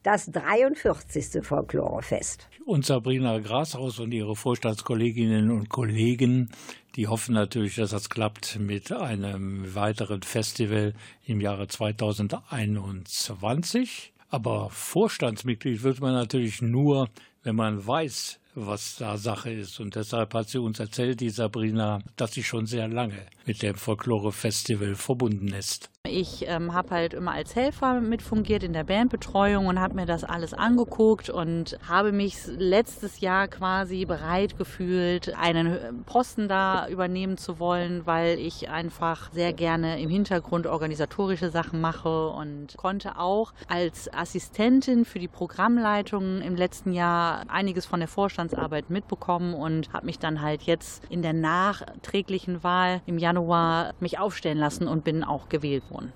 das 0.02 0.30
43. 0.30 1.42
Folklorefest. 1.42 2.48
Und 2.64 2.86
Sabrina 2.86 3.38
Grashaus 3.38 3.98
und 3.98 4.12
ihre 4.12 4.36
Vorstandskolleginnen 4.36 5.50
und 5.50 5.68
Kollegen, 5.68 6.50
die 6.96 7.08
hoffen 7.08 7.34
natürlich, 7.34 7.76
dass 7.76 7.90
das 7.90 8.10
klappt 8.10 8.58
mit 8.58 8.90
einem 8.92 9.74
weiteren 9.74 10.22
Festival 10.22 10.92
im 11.24 11.40
Jahre 11.40 11.68
2021. 11.68 14.12
Aber 14.28 14.68
Vorstandsmitglied 14.70 15.82
wird 15.82 16.00
man 16.00 16.12
natürlich 16.12 16.60
nur, 16.62 17.08
wenn 17.42 17.56
man 17.56 17.86
weiß, 17.86 18.40
was 18.54 18.96
da 18.96 19.16
Sache 19.16 19.50
ist. 19.50 19.80
Und 19.80 19.94
deshalb 19.94 20.34
hat 20.34 20.48
sie 20.48 20.58
uns 20.58 20.80
erzählt, 20.80 21.20
die 21.20 21.30
Sabrina, 21.30 22.00
dass 22.16 22.32
sie 22.32 22.42
schon 22.42 22.66
sehr 22.66 22.88
lange 22.88 23.26
mit 23.46 23.62
dem 23.62 23.74
Folklore-Festival 23.74 24.94
verbunden 24.94 25.48
ist. 25.48 25.90
Ich 26.04 26.48
ähm, 26.48 26.72
habe 26.72 26.90
halt 26.90 27.12
immer 27.12 27.32
als 27.32 27.54
Helfer 27.54 28.00
mitfungiert 28.00 28.62
in 28.62 28.72
der 28.72 28.84
Bandbetreuung 28.84 29.66
und 29.66 29.78
habe 29.78 29.94
mir 29.94 30.06
das 30.06 30.24
alles 30.24 30.54
angeguckt 30.54 31.28
und 31.28 31.78
habe 31.86 32.10
mich 32.10 32.36
letztes 32.46 33.20
Jahr 33.20 33.48
quasi 33.48 34.06
bereit 34.06 34.56
gefühlt, 34.56 35.36
einen 35.36 36.02
Posten 36.06 36.48
da 36.48 36.88
übernehmen 36.88 37.36
zu 37.36 37.58
wollen, 37.58 38.06
weil 38.06 38.38
ich 38.38 38.70
einfach 38.70 39.30
sehr 39.32 39.52
gerne 39.52 40.00
im 40.00 40.08
Hintergrund 40.08 40.66
organisatorische 40.66 41.50
Sachen 41.50 41.82
mache 41.82 42.30
und 42.30 42.78
konnte 42.78 43.18
auch 43.18 43.52
als 43.68 44.12
Assistentin 44.12 45.04
für 45.04 45.18
die 45.18 45.28
Programmleitung 45.28 46.40
im 46.40 46.56
letzten 46.56 46.92
Jahr 46.92 47.44
einiges 47.48 47.84
von 47.84 48.00
der 48.00 48.08
Vorstandsarbeit 48.40 48.88
mitbekommen 48.88 49.54
und 49.54 49.92
habe 49.92 50.06
mich 50.06 50.18
dann 50.18 50.40
halt 50.40 50.62
jetzt 50.62 51.02
in 51.10 51.20
der 51.22 51.34
nachträglichen 51.34 52.62
Wahl 52.62 53.02
im 53.06 53.18
Januar 53.18 53.92
mich 54.00 54.18
aufstellen 54.18 54.58
lassen 54.58 54.88
und 54.88 55.04
bin 55.04 55.24
auch 55.24 55.48
gewählt 55.48 55.84
worden. 55.90 56.12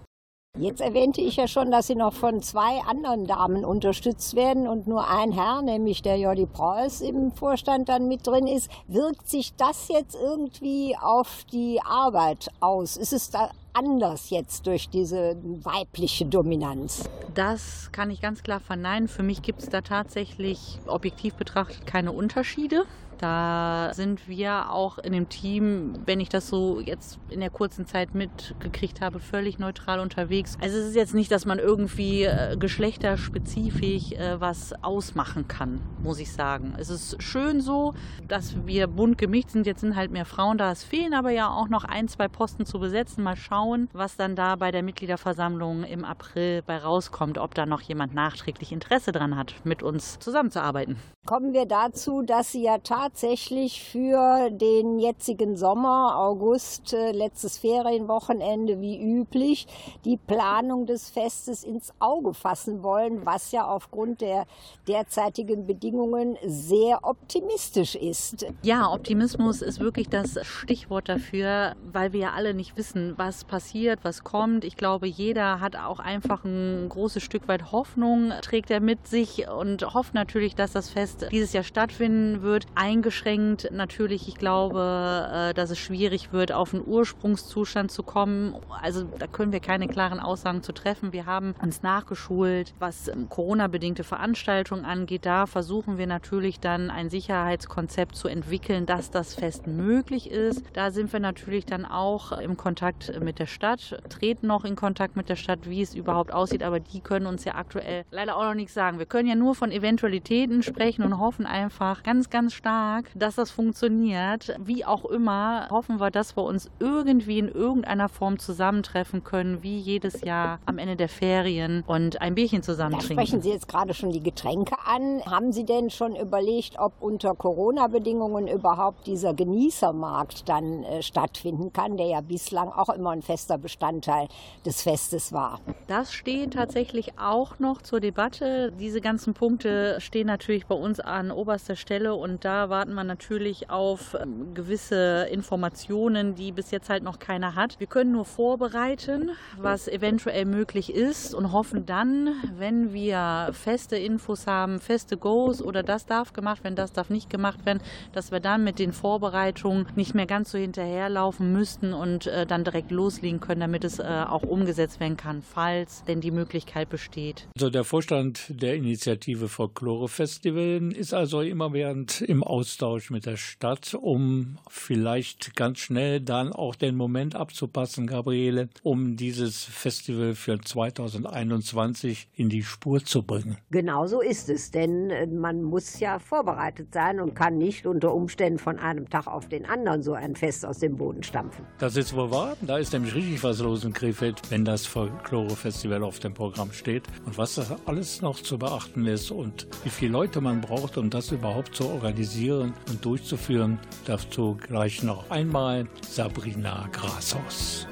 Jetzt 0.57 0.81
erwähnte 0.81 1.21
ich 1.21 1.37
ja 1.37 1.49
schon, 1.49 1.73
dass 1.73 1.89
Sie 1.89 1.97
noch 1.97 2.13
von 2.13 2.41
zwei 2.41 2.81
anderen 2.87 3.27
Damen 3.27 3.65
unterstützt 3.65 4.37
werden 4.37 4.69
und 4.69 4.87
nur 4.87 5.09
ein 5.09 5.33
Herr, 5.33 5.63
nämlich 5.63 6.01
der 6.01 6.17
Jordi 6.17 6.47
Preuß, 6.47 7.01
im 7.01 7.33
Vorstand 7.33 7.89
dann 7.89 8.07
mit 8.07 8.25
drin 8.25 8.47
ist. 8.47 8.71
Wirkt 8.87 9.29
sich 9.29 9.57
das 9.57 9.89
jetzt 9.89 10.15
irgendwie 10.15 10.97
auf 10.97 11.45
die 11.51 11.81
Arbeit 11.85 12.51
aus? 12.61 12.97
Ist 12.97 13.13
es 13.13 13.31
da 13.31 13.51
anders 13.75 14.31
jetzt 14.31 14.67
durch 14.67 14.89
diese 14.89 15.37
weibliche 15.43 16.25
Dominanz? 16.25 17.09
Das 17.35 17.91
kann 17.93 18.11
ich 18.11 18.21
ganz 18.21 18.43
klar 18.43 18.61
verneinen. 18.61 19.09
Für 19.09 19.23
mich 19.23 19.43
gibt 19.43 19.61
es 19.63 19.69
da 19.69 19.81
tatsächlich 19.81 20.79
objektiv 20.87 21.35
betrachtet 21.35 21.87
keine 21.87 22.13
Unterschiede. 22.13 22.85
Da 23.25 23.91
sind 23.95 24.29
wir 24.29 24.71
auch 24.71 24.99
in 24.99 25.15
dem 25.15 25.31
Team, 25.31 25.95
wenn 26.05 26.21
ich 26.21 26.29
das 26.29 26.47
so 26.47 26.79
jetzt 26.79 27.19
in 27.31 27.41
der 27.41 27.49
kurzen 27.49 27.87
Zeit 27.87 28.15
mitgekriegt 28.15 29.01
habe, 29.01 29.19
völlig 29.19 29.59
neutral 29.59 30.01
unterwegs. 30.01 30.59
Also 30.61 30.77
es 30.77 30.89
ist 30.89 30.95
jetzt 30.95 31.15
nicht, 31.15 31.31
dass 31.31 31.47
man 31.47 31.59
irgendwie 31.59 32.25
äh, 32.25 32.59
geschlechterspezifisch 32.59 34.13
äh, 34.13 34.39
was 34.43 34.75
ausmachen 34.83 35.49
kann, 35.49 35.81
muss 36.03 36.19
ich 36.19 36.35
sagen. 36.35 36.75
Es 36.77 36.91
ist 36.91 37.23
schön 37.23 37.63
so, 37.63 37.95
dass 38.29 38.67
wir 38.67 38.89
bunt 38.89 39.17
gemischt 39.17 39.49
sind. 39.49 39.67
Jetzt 39.67 39.81
sind 39.81 39.97
halt 39.97 40.11
mehr 40.11 40.27
Frauen 40.27 40.59
da. 40.59 40.71
Es 40.71 40.85
fehlen 40.85 41.15
aber 41.15 41.31
ja 41.31 41.49
auch 41.49 41.71
noch 41.71 41.85
ein, 41.85 42.09
zwei 42.09 42.29
Posten 42.29 42.67
zu 42.67 42.79
besetzen. 42.79 43.25
Mal 43.25 43.37
schauen, 43.37 43.89
was 43.95 44.19
dann 44.19 44.37
da 44.37 44.57
bei 44.57 44.71
der 44.71 44.83
Mitgliederversammlung 44.83 45.85
im 45.85 46.05
April 46.05 46.61
bei 46.61 46.77
rauskommt, 46.77 47.39
ob 47.39 47.55
da 47.55 47.65
noch 47.65 47.81
jemand 47.81 48.13
nachträglich 48.13 48.71
Interesse 48.71 49.13
dran 49.13 49.35
hat, 49.35 49.55
mit 49.65 49.83
uns 49.83 50.19
zusammenzuarbeiten. 50.19 50.99
Kommen 51.25 51.55
wir 51.55 51.65
dazu, 51.65 52.21
dass 52.21 52.53
Sie 52.53 52.65
ja 52.65 52.77
tatsächlich 52.77 53.14
für 53.17 54.51
den 54.51 54.99
jetzigen 54.99 55.57
Sommer, 55.57 56.17
August, 56.19 56.93
äh, 56.93 57.13
letztes 57.13 57.59
Ferienwochenende 57.59 58.81
wie 58.81 59.01
üblich, 59.01 59.67
die 60.05 60.17
Planung 60.17 60.87
des 60.87 61.11
Festes 61.11 61.65
ins 61.65 61.93
Auge 61.99 62.35
fassen 62.35 62.83
wollen, 62.83 63.25
was 63.25 63.53
ja 63.53 63.67
aufgrund 63.67 64.21
der 64.21 64.47
derzeitigen 64.89 65.67
Bedingungen 65.67 66.37
sehr 66.45 67.01
optimistisch 67.03 67.95
ist. 67.95 68.47
Ja, 68.63 68.93
Optimismus 68.93 69.63
ist 69.63 69.81
wirklich 69.81 70.09
das 70.09 70.39
Stichwort 70.43 71.09
dafür, 71.09 71.77
weil 71.93 72.13
wir 72.13 72.21
ja 72.21 72.33
alle 72.33 72.55
nicht 72.55 72.77
wissen, 72.77 73.15
was 73.17 73.45
passiert, 73.45 74.01
was 74.03 74.25
kommt. 74.25 74.65
Ich 74.65 74.77
glaube, 74.77 75.07
jeder 75.07 75.61
hat 75.61 75.77
auch 75.77 76.01
einfach 76.01 76.45
ein 76.45 76.89
großes 76.89 77.23
Stück 77.23 77.49
weit 77.49 77.73
Hoffnung, 77.73 78.33
trägt 78.43 78.71
er 78.71 78.81
mit 78.81 79.07
sich 79.07 79.49
und 79.49 79.95
hofft 79.95 80.15
natürlich, 80.15 80.55
dass 80.55 80.73
das 80.73 80.91
Fest 80.91 81.27
dieses 81.31 81.53
Jahr 81.53 81.65
stattfinden 81.65 82.43
wird. 82.43 82.67
Eingeschränkt 82.95 83.71
natürlich, 83.73 84.29
ich 84.29 84.37
glaube, 84.37 85.29
äh, 85.33 85.53
dass 85.53 85.71
es 85.71 85.81
schwierig 85.81 86.33
wird, 86.33 86.53
auf 86.53 86.73
einen 86.73 86.85
Ursprungszustand 86.87 87.91
zu 87.91 88.05
kommen. 88.05 88.55
Also 88.83 89.03
da 89.19 89.27
können 89.27 89.51
wir 89.51 89.59
keine 89.59 89.89
klaren 89.89 90.21
Aussagen 90.21 90.63
zu 90.63 90.71
treffen. 90.71 91.13
Wir 91.13 91.27
haben 91.27 91.57
uns 91.61 91.83
nachgeschult, 91.83 92.73
was 92.79 93.09
ähm, 93.09 93.29
Corona-bedingte 93.29 94.05
Veranstaltungen 94.05 94.85
angeht. 94.85 95.27
Da 95.27 95.47
versuchen 95.47 95.99
wir 95.99 96.07
natürlich 96.07 96.61
dann 96.61 96.89
ein 96.89 97.11
Sicherheitskonzept 97.11 98.15
zu 98.15 98.29
entwickeln, 98.29 98.87
dass 98.87 99.11
das 99.11 99.35
Fest 99.35 99.67
möglich 99.67 100.31
ist. 100.31 100.63
Da 100.75 100.93
sind 100.93 101.13
wir 101.13 101.19
natürlich 101.19 101.67
dann 101.67 101.87
auch 101.87 102.31
im 102.31 102.57
Kontakt 102.57 103.21
mit 103.21 103.41
der 103.41 103.47
Stadt, 103.47 104.01
treten 104.09 104.47
noch 104.47 104.65
in 104.65 104.77
Kontakt 104.77 105.17
mit 105.17 105.29
der 105.29 105.37
Stadt, 105.37 105.69
wie 105.69 105.83
es 105.83 105.97
überhaupt 105.97 106.33
aussieht, 106.33 106.63
aber 106.63 106.79
die 106.79 107.01
können 107.01 107.27
uns 107.27 107.45
ja 107.45 107.57
aktuell 107.57 108.05
leider 108.13 108.37
auch 108.37 108.45
noch 108.45 108.55
nichts 108.55 108.73
sagen. 108.73 109.01
Wir 109.01 109.07
können 109.07 109.29
ja 109.29 109.35
nur 109.35 109.57
von 109.57 109.73
Eventualitäten 109.73 110.63
sprechen 110.63 111.03
und 111.03 111.19
hoffen 111.19 111.45
einfach 111.45 112.05
ganz, 112.05 112.31
ganz 112.31 112.55
stark, 112.55 112.84
dass 113.15 113.35
das 113.37 113.51
funktioniert. 113.51 114.55
Wie 114.59 114.85
auch 114.85 115.05
immer, 115.05 115.69
hoffen 115.71 116.01
wir, 116.01 116.11
dass 116.11 116.37
wir 116.37 116.45
uns 116.45 116.71
irgendwie 116.81 117.39
in 117.39 117.49
irgendeiner 117.49 118.09
Form 118.09 118.39
zusammentreffen 118.39 119.25
können, 119.25 119.63
wie 119.63 119.79
jedes 119.79 120.21
Jahr 120.23 120.59
am 120.67 120.79
Ende 120.79 120.97
der 120.97 121.09
Ferien 121.09 121.83
und 121.87 122.21
ein 122.21 122.35
Bierchen 122.35 122.63
zusammen 122.63 122.93
Da 122.93 122.99
trinken. 122.99 123.15
sprechen 123.27 123.43
Sie 123.43 123.51
jetzt 123.51 123.69
gerade 123.69 123.95
schon 123.95 124.11
die 124.11 124.23
Getränke 124.23 124.77
an. 124.87 125.23
Haben 125.27 125.53
Sie 125.53 125.65
denn 125.65 125.91
schon 125.91 126.17
überlegt, 126.17 126.79
ob 126.79 126.93
unter 127.01 127.35
Corona-Bedingungen 127.35 128.49
überhaupt 128.49 129.07
dieser 129.07 129.35
Genießermarkt 129.35 130.49
dann 130.49 130.85
äh, 130.85 131.03
stattfinden 131.03 131.73
kann, 131.73 131.97
der 131.97 132.07
ja 132.07 132.21
bislang 132.21 132.69
auch 132.69 132.89
immer 132.91 133.11
ein 133.11 133.23
fester 133.23 133.59
Bestandteil 133.59 134.29
des 134.65 134.83
Festes 134.83 135.33
war? 135.33 135.61
Das 135.87 136.13
steht 136.13 136.55
tatsächlich 136.55 137.19
auch 137.19 137.59
noch 137.59 137.83
zur 137.83 138.01
Debatte. 138.01 138.73
Diese 138.79 139.01
ganzen 139.01 139.35
Punkte 139.35 139.97
stehen 140.01 140.27
natürlich 140.27 140.67
bei 140.67 140.75
uns 140.75 141.01
an 141.01 141.31
oberster 141.31 141.77
Stelle 141.77 142.15
und 142.15 142.45
da 142.45 142.71
warten 142.75 142.95
wir 142.95 143.05
natürlich 143.05 143.71
auf 143.71 144.17
ähm, 144.21 144.53
gewisse 144.53 145.29
Informationen, 145.31 146.35
die 146.35 146.51
bis 146.51 146.73
jetzt 146.73 146.91
halt 146.91 147.05
noch 147.05 147.21
keiner 147.21 147.55
hat. 147.55 147.79
Wir 147.79 147.87
können 147.87 148.11
nur 148.11 148.25
vorbereiten, 148.25 149.31
was 149.57 149.87
eventuell 149.87 150.45
möglich 150.45 150.93
ist 150.93 151.37
und 151.37 151.53
hoffen 151.53 151.87
dann, 151.87 152.31
wenn 152.59 152.93
wir 152.93 153.51
feste 153.53 153.97
Infos 153.97 154.49
haben, 154.49 154.81
feste 154.81 155.17
Goes 155.17 155.63
oder 155.63 155.85
das 155.85 156.07
darf 156.07 156.33
gemacht 156.33 156.65
werden, 156.65 156.75
das 156.75 156.93
darf 156.93 157.11
nicht 157.11 157.31
gemacht 157.31 157.65
werden, 157.65 157.81
dass 158.13 158.33
wir 158.33 158.41
dann 158.41 158.65
mit 158.65 158.81
den 158.81 158.93
Vorbereitungen 158.93 159.87
nicht 159.95 160.17
mehr 160.17 160.27
ganz 160.27 160.51
so 160.51 160.59
hinterherlaufen 160.59 161.53
müssten 161.53 161.93
und 161.93 162.27
äh, 162.27 162.45
dann 162.45 162.65
direkt 162.65 162.91
loslegen 162.91 163.39
können, 163.39 163.61
damit 163.61 163.85
es 163.85 164.01
äh, 164.01 164.03
auch 164.03 164.43
umgesetzt 164.43 164.99
werden 164.99 165.17
kann, 165.17 165.43
falls 165.43 166.03
denn 166.09 166.21
die 166.21 166.33
Möglichkeit 166.33 166.89
besteht. 166.89 167.47
Also 167.55 167.71
der 167.71 167.85
Vorstand 167.85 168.47
der 168.49 168.75
Initiative 168.75 169.47
Folklore 169.47 170.09
Festival 170.09 170.93
ist 170.93 171.15
also 171.15 171.41
immer 171.41 171.73
während 171.73 172.21
im 172.21 172.43
Austausch 172.65 173.11
mit 173.11 173.27
der 173.27 173.37
Stadt, 173.37 173.93
um 173.93 174.57
vielleicht 174.71 175.55
ganz 175.55 175.81
schnell 175.81 176.23
dann 176.23 176.51
auch 176.51 176.75
den 176.75 176.97
Moment 176.97 177.37
abzupassen, 177.37 178.07
Gabriele, 178.07 178.71
um 178.83 179.17
dieses 179.17 179.65
Festival 179.65 180.35
für 180.35 180.59
2021 180.59 182.29
in 182.37 182.49
die 182.49 182.63
Spur 182.63 183.05
zu 183.05 183.23
bringen. 183.23 183.59
Genau 183.71 184.07
so 184.07 184.23
ist 184.23 184.49
es, 184.49 184.71
denn 184.71 185.11
äh, 185.11 185.27
man 185.27 185.63
muss 185.63 186.01
ja 186.01 186.19
vorbereitet 186.19 186.95
sein 186.95 187.21
und 187.21 187.35
kann 187.35 187.59
nicht 187.59 187.85
unter 187.85 188.15
Umständen 188.15 188.59
von 188.59 188.79
einem 188.79 189.11
Tag 189.11 189.27
auf 189.27 189.47
den 189.47 189.67
anderen 189.67 190.03
so 190.03 190.15
ein 190.15 190.35
Fest 190.35 190.65
aus 190.65 190.79
dem 190.79 190.97
Boden 190.97 191.23
stampfen. 191.23 191.67
Das 191.79 191.99
ist 191.99 192.17
wohl 192.17 192.31
wahr. 192.31 192.57
Da 192.63 192.79
ist 192.79 192.95
nämlich 192.95 193.15
richtig 193.15 193.45
was 193.45 193.59
los 193.59 193.85
in 193.85 193.93
Krefeld, 193.93 194.41
wenn 194.51 194.65
das 194.65 194.87
Folklore-Festival 194.87 196.03
auf 196.03 196.19
dem 196.19 196.33
Programm 196.33 196.73
steht. 196.73 197.03
Und 197.27 197.37
was 197.37 197.57
da 197.57 197.77
alles 197.85 198.23
noch 198.23 198.41
zu 198.41 198.57
beachten 198.57 199.05
ist 199.05 199.31
und 199.31 199.67
wie 199.83 199.91
viele 199.91 200.13
Leute 200.13 200.41
man 200.41 200.63
braucht, 200.63 200.97
um 200.97 201.11
das 201.11 201.31
überhaupt 201.31 201.75
zu 201.75 201.91
organisieren 201.91 202.54
und 202.61 203.05
durchzuführen, 203.05 203.79
dazu 204.05 204.57
gleich 204.61 205.03
noch 205.03 205.31
einmal 205.31 205.87
Sabrina 206.09 206.89
Grashaus. 206.93 207.87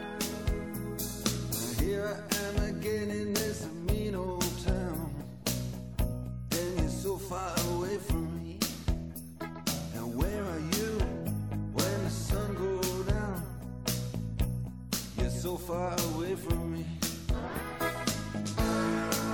So 15.42 15.58
far 15.58 15.96
away 16.14 16.36
from 16.36 16.72
me. 16.72 16.84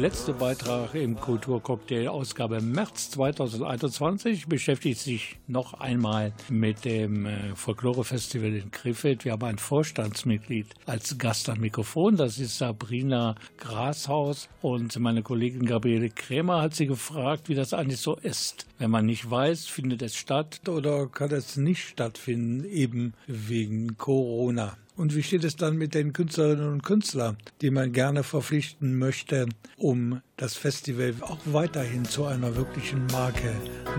Der 0.00 0.08
letzte 0.08 0.32
Beitrag 0.32 0.94
im 0.94 1.14
Kulturcocktail 1.14 2.08
Ausgabe 2.08 2.62
März 2.62 3.10
2021 3.10 4.46
beschäftigt 4.46 4.98
sich 4.98 5.38
noch 5.46 5.74
einmal 5.74 6.32
mit 6.48 6.86
dem 6.86 7.26
äh, 7.26 7.54
Folklore-Festival 7.54 8.54
in 8.54 8.70
Krefeld. 8.70 9.26
Wir 9.26 9.32
haben 9.32 9.44
ein 9.44 9.58
Vorstandsmitglied 9.58 10.68
als 10.86 11.18
Gast 11.18 11.50
am 11.50 11.60
Mikrofon. 11.60 12.16
Das 12.16 12.38
ist 12.38 12.56
Sabrina 12.56 13.34
Grashaus. 13.58 14.48
Und 14.62 14.98
meine 14.98 15.22
Kollegin 15.22 15.66
Gabriele 15.66 16.08
Krämer 16.08 16.62
hat 16.62 16.74
sie 16.74 16.86
gefragt, 16.86 17.50
wie 17.50 17.54
das 17.54 17.74
eigentlich 17.74 18.00
so 18.00 18.16
ist. 18.16 18.64
Wenn 18.78 18.90
man 18.90 19.04
nicht 19.04 19.30
weiß, 19.30 19.66
findet 19.66 20.00
es 20.00 20.16
statt 20.16 20.66
oder 20.66 21.08
kann 21.08 21.30
es 21.30 21.58
nicht 21.58 21.86
stattfinden, 21.86 22.64
eben 22.64 23.12
wegen 23.26 23.98
Corona. 23.98 24.78
Und 25.00 25.16
wie 25.16 25.22
steht 25.22 25.44
es 25.44 25.56
dann 25.56 25.78
mit 25.78 25.94
den 25.94 26.12
Künstlerinnen 26.12 26.70
und 26.70 26.82
Künstlern, 26.82 27.38
die 27.62 27.70
man 27.70 27.90
gerne 27.92 28.22
verpflichten 28.22 28.98
möchte, 28.98 29.48
um 29.78 30.20
das 30.36 30.56
Festival 30.56 31.14
auch 31.22 31.38
weiterhin 31.46 32.04
zu 32.04 32.26
einer 32.26 32.54
wirklichen 32.54 33.06
Marke 33.06 33.50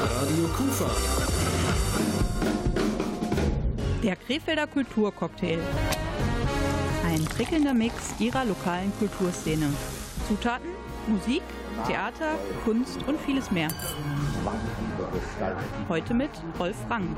Radio 0.01 0.49
Kufa. 0.57 1.56
Der 4.07 4.15
Krefelder 4.15 4.69
Kulturcocktail. 4.69 5.59
Ein 7.05 7.25
prickelnder 7.25 7.75
Mix 7.75 8.15
ihrer 8.21 8.45
lokalen 8.45 8.93
Kulturszene. 9.01 9.67
Zutaten, 10.29 10.69
Musik, 11.09 11.43
Theater, 11.89 12.39
Kunst 12.65 13.01
und 13.09 13.21
vieles 13.21 13.51
mehr. 13.51 13.69
Heute 15.89 16.15
mit 16.15 16.31
Rolf 16.57 16.77
Rang. 16.89 17.17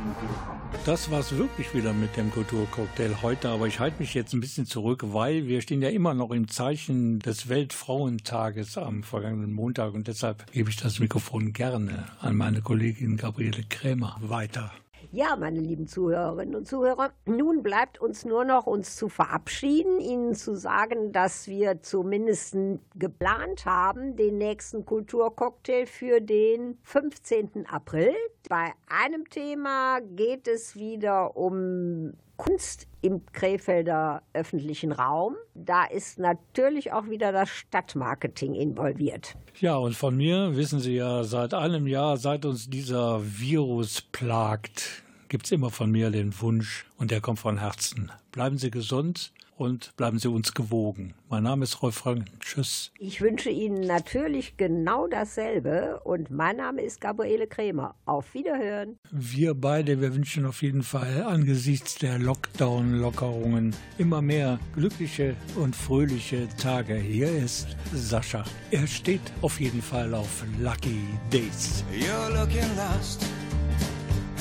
Das 0.87 1.11
war's 1.11 1.37
wirklich 1.37 1.75
wieder 1.75 1.93
mit 1.93 2.17
dem 2.17 2.31
Kulturcocktail 2.31 3.21
heute, 3.21 3.51
aber 3.51 3.67
ich 3.67 3.81
halte 3.81 4.01
mich 4.01 4.15
jetzt 4.15 4.33
ein 4.33 4.41
bisschen 4.41 4.65
zurück, 4.65 5.03
weil 5.09 5.47
wir 5.47 5.61
stehen 5.61 5.83
ja 5.83 5.91
immer 5.91 6.15
noch 6.15 6.31
im 6.31 6.49
Zeichen 6.49 7.19
des 7.19 7.51
Weltfrauentages 7.51 8.79
am 8.79 9.03
vergangenen 9.03 9.53
Montag 9.53 9.93
und 9.93 10.09
deshalb 10.09 10.51
gebe 10.53 10.71
ich 10.71 10.77
das 10.77 11.01
Mikrofon 11.01 11.53
gerne 11.53 12.07
an 12.23 12.35
meine 12.35 12.63
Kollegin 12.63 13.19
Gabriele 13.19 13.63
Krämer 13.69 14.17
weiter. 14.23 14.73
Ja, 15.11 15.37
meine 15.37 15.61
lieben 15.61 15.87
Zuhörerinnen 15.87 16.55
und 16.55 16.67
Zuhörer, 16.67 17.13
nun 17.25 17.63
bleibt 17.63 17.99
uns 17.99 18.27
nur 18.27 18.45
noch 18.45 18.67
uns 18.67 18.95
zu 18.95 19.09
verabschieden, 19.09 20.01
Ihnen 20.01 20.35
zu 20.35 20.55
sagen, 20.55 21.13
dass 21.13 21.49
wir 21.49 21.81
zumindest 21.81 22.55
geplant 22.95 23.65
haben, 23.65 24.17
den 24.17 24.37
nächsten 24.37 24.85
Kulturcocktail 24.85 25.87
für 25.87 26.21
den 26.21 26.77
15. 26.83 27.67
April. 27.67 28.13
Bei 28.51 28.73
einem 28.87 29.27
Thema 29.31 30.01
geht 30.01 30.47
es 30.47 30.77
wieder 30.77 31.39
um 31.39 32.13
Kunst 32.39 32.87
im 33.03 33.27
Krefelder 33.27 34.23
öffentlichen 34.33 34.93
Raum. 34.93 35.37
Da 35.55 35.85
ist 35.85 36.19
natürlich 36.19 36.93
auch 36.93 37.11
wieder 37.11 37.33
das 37.33 37.51
Stadtmarketing 37.51 38.55
involviert. 38.55 39.37
Ja, 39.61 39.77
und 39.77 39.95
von 39.95 40.17
mir 40.17 40.57
wissen 40.57 40.81
Sie 40.81 40.95
ja 40.95 41.25
seit 41.25 41.53
einem 41.53 41.87
Jahr, 41.87 42.17
seit 42.17 42.47
uns 42.47 42.71
dieser 42.71 43.21
Virus 43.23 44.01
plagt, 44.01 45.03
gibt 45.29 45.45
es 45.45 45.53
immer 45.53 45.71
von 45.71 45.91
mir 45.91 46.11
den 46.11 46.41
Wunsch, 46.41 46.87
und 46.97 47.11
der 47.11 47.21
kommt 47.21 47.41
von 47.41 47.59
Herzen. 47.59 48.11
Bleiben 48.33 48.57
Sie 48.57 48.71
gesund 48.71 49.33
und 49.59 49.97
bleiben 49.97 50.19
Sie 50.19 50.29
uns 50.29 50.55
gewogen. 50.55 51.15
Mein 51.29 51.43
Name 51.43 51.65
ist 51.65 51.83
Rolf 51.83 51.97
Frank. 51.97 52.27
Tschüss. 52.41 52.93
Ich 52.99 53.21
wünsche 53.21 53.51
Ihnen 53.51 53.87
natürlich 53.87 54.57
genau 54.57 55.07
dasselbe 55.09 56.01
und 56.05 56.31
mein 56.31 56.57
Name 56.57 56.83
ist 56.83 57.01
Gabriele 57.01 57.47
Krämer. 57.47 57.95
Auf 58.07 58.35
Wiederhören. 58.35 58.99
Wir 59.11 59.55
beide, 59.55 60.01
wir 60.01 60.15
wünschen 60.15 60.47
auf 60.47 60.63
jeden 60.63 60.83
Fall 60.83 61.25
angesichts 61.25 61.97
der 61.97 62.19
Lockdown-Lockerungen 62.19 63.75
immer 63.99 64.23
mehr 64.23 64.59
glückliche 64.75 65.35
und 65.57 65.75
fröhliche 65.75 66.49
Tage. 66.57 66.95
Hier 66.95 67.31
ist 67.31 67.77
Sascha. 67.93 68.45
Er 68.71 68.87
steht 68.87 69.21
auf 69.43 69.61
jeden 69.61 69.83
Fall 69.83 70.15
auf 70.15 70.45
Lucky 70.61 71.01
Days. 71.33 71.85
You're 71.93 72.31
looking 72.39 72.69
lost, 72.77 73.25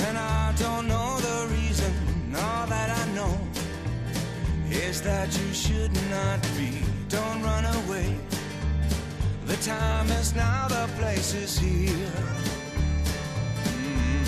and 0.06 0.16
I 0.16 0.52
don't 0.62 0.86
know 0.86 1.18
the 1.18 1.54
reason. 1.54 1.92
All 2.34 2.66
that 2.68 2.90
I 2.90 2.97
is 4.70 5.00
that 5.02 5.28
you 5.38 5.52
should 5.54 5.92
not 6.10 6.42
be. 6.56 6.80
Don't 7.08 7.42
run 7.42 7.64
away. 7.64 8.16
The 9.46 9.56
time 9.56 10.08
is 10.10 10.34
now, 10.34 10.68
the 10.68 10.88
place 10.98 11.34
is 11.34 11.58
here. 11.58 12.12
Mm. 13.64 14.26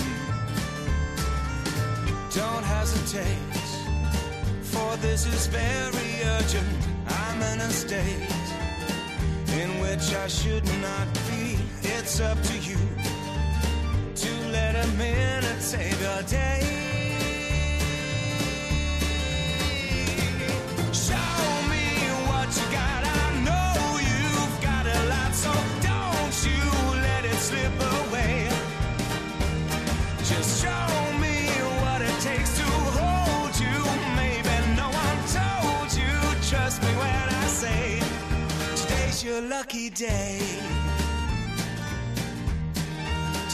Don't 2.34 2.64
hesitate, 2.64 3.60
for 4.62 4.96
this 4.98 5.26
is 5.26 5.46
very 5.46 6.22
urgent. 6.36 6.68
I'm 7.06 7.42
in 7.52 7.60
a 7.60 7.70
state 7.70 8.30
in 9.60 9.80
which 9.80 10.14
I 10.14 10.26
should 10.28 10.64
not 10.80 11.06
be. 11.28 11.58
It's 11.82 12.20
up 12.20 12.40
to 12.42 12.56
you 12.58 12.78
to 14.14 14.30
let 14.52 14.74
a 14.76 14.88
minute 14.96 15.60
save 15.60 16.00
your 16.00 16.22
day. 16.22 16.79
Today's 39.20 39.32
your 39.34 39.50
lucky 39.50 39.90
day. 39.90 40.40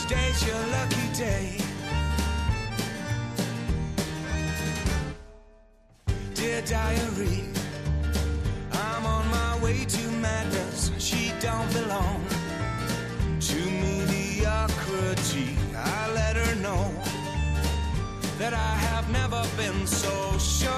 Today's 0.01 0.47
your 0.47 0.63
lucky 0.67 1.07
day. 1.13 1.57
Dear 6.35 6.61
diary, 6.61 7.43
I'm 8.71 9.05
on 9.05 9.27
my 9.29 9.59
way 9.61 9.83
to 9.83 10.07
madness. 10.21 10.89
She 10.99 11.33
don't 11.41 11.69
belong 11.73 12.23
to 13.41 13.55
mediocrity. 13.83 15.57
I 15.75 16.11
let 16.13 16.37
her 16.37 16.55
know 16.61 16.93
that 18.37 18.53
I 18.53 18.75
have 18.87 19.11
never 19.11 19.43
been 19.57 19.85
so 19.85 20.37
sure. 20.37 20.76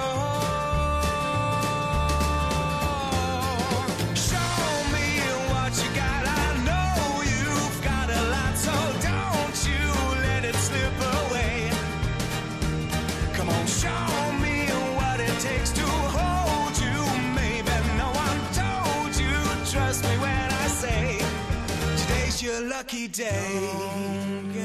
lucky 22.80 23.10
day. 23.10 24.59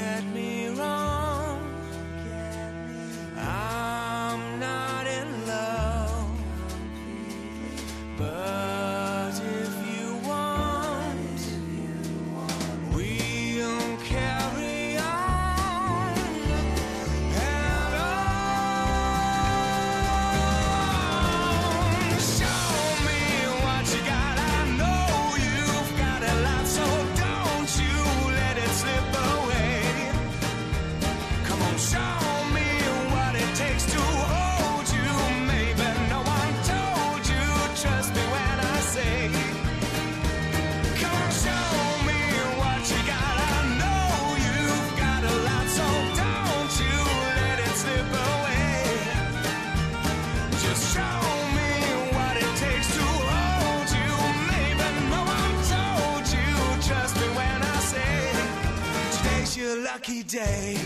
day. 60.28 60.76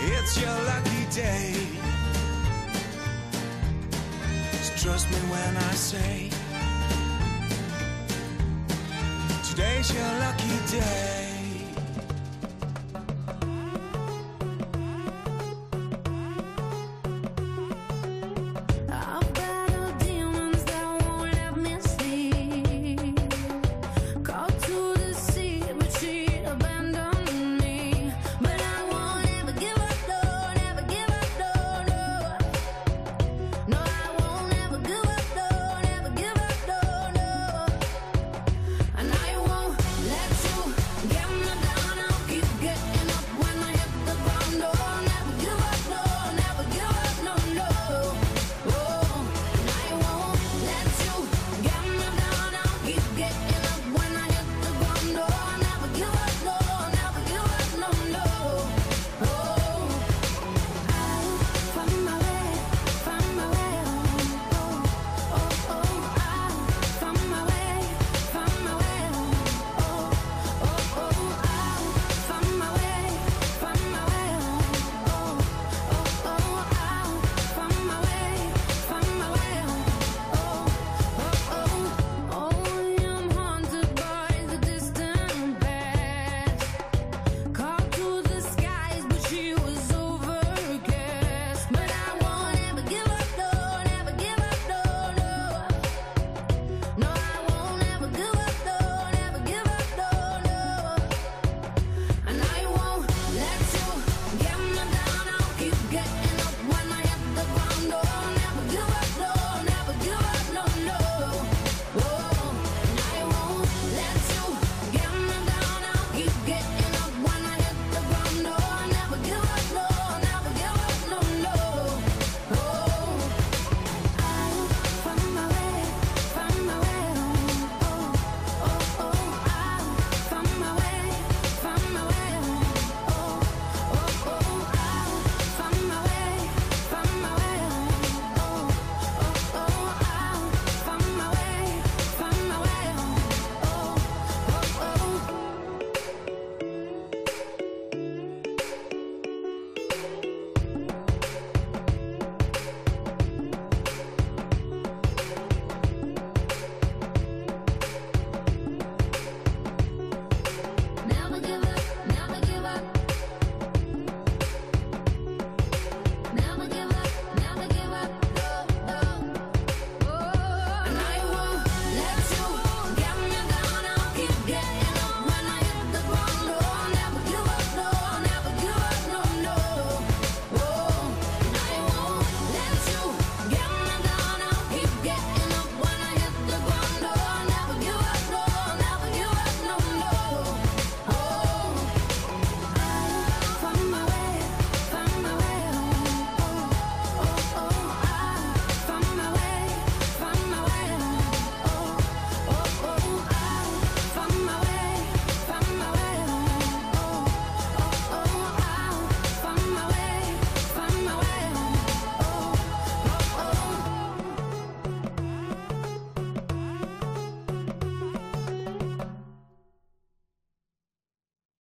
It's 0.00 0.40
your 0.40 0.58
lucky 0.64 1.04
day. 1.10 1.54
So 4.62 4.72
trust 4.88 5.10
me 5.10 5.16
when 5.30 5.56
I 5.56 5.72
say, 5.74 6.30
today's 9.50 9.92
your 9.92 10.18
lucky 10.20 10.78
day. 10.78 11.21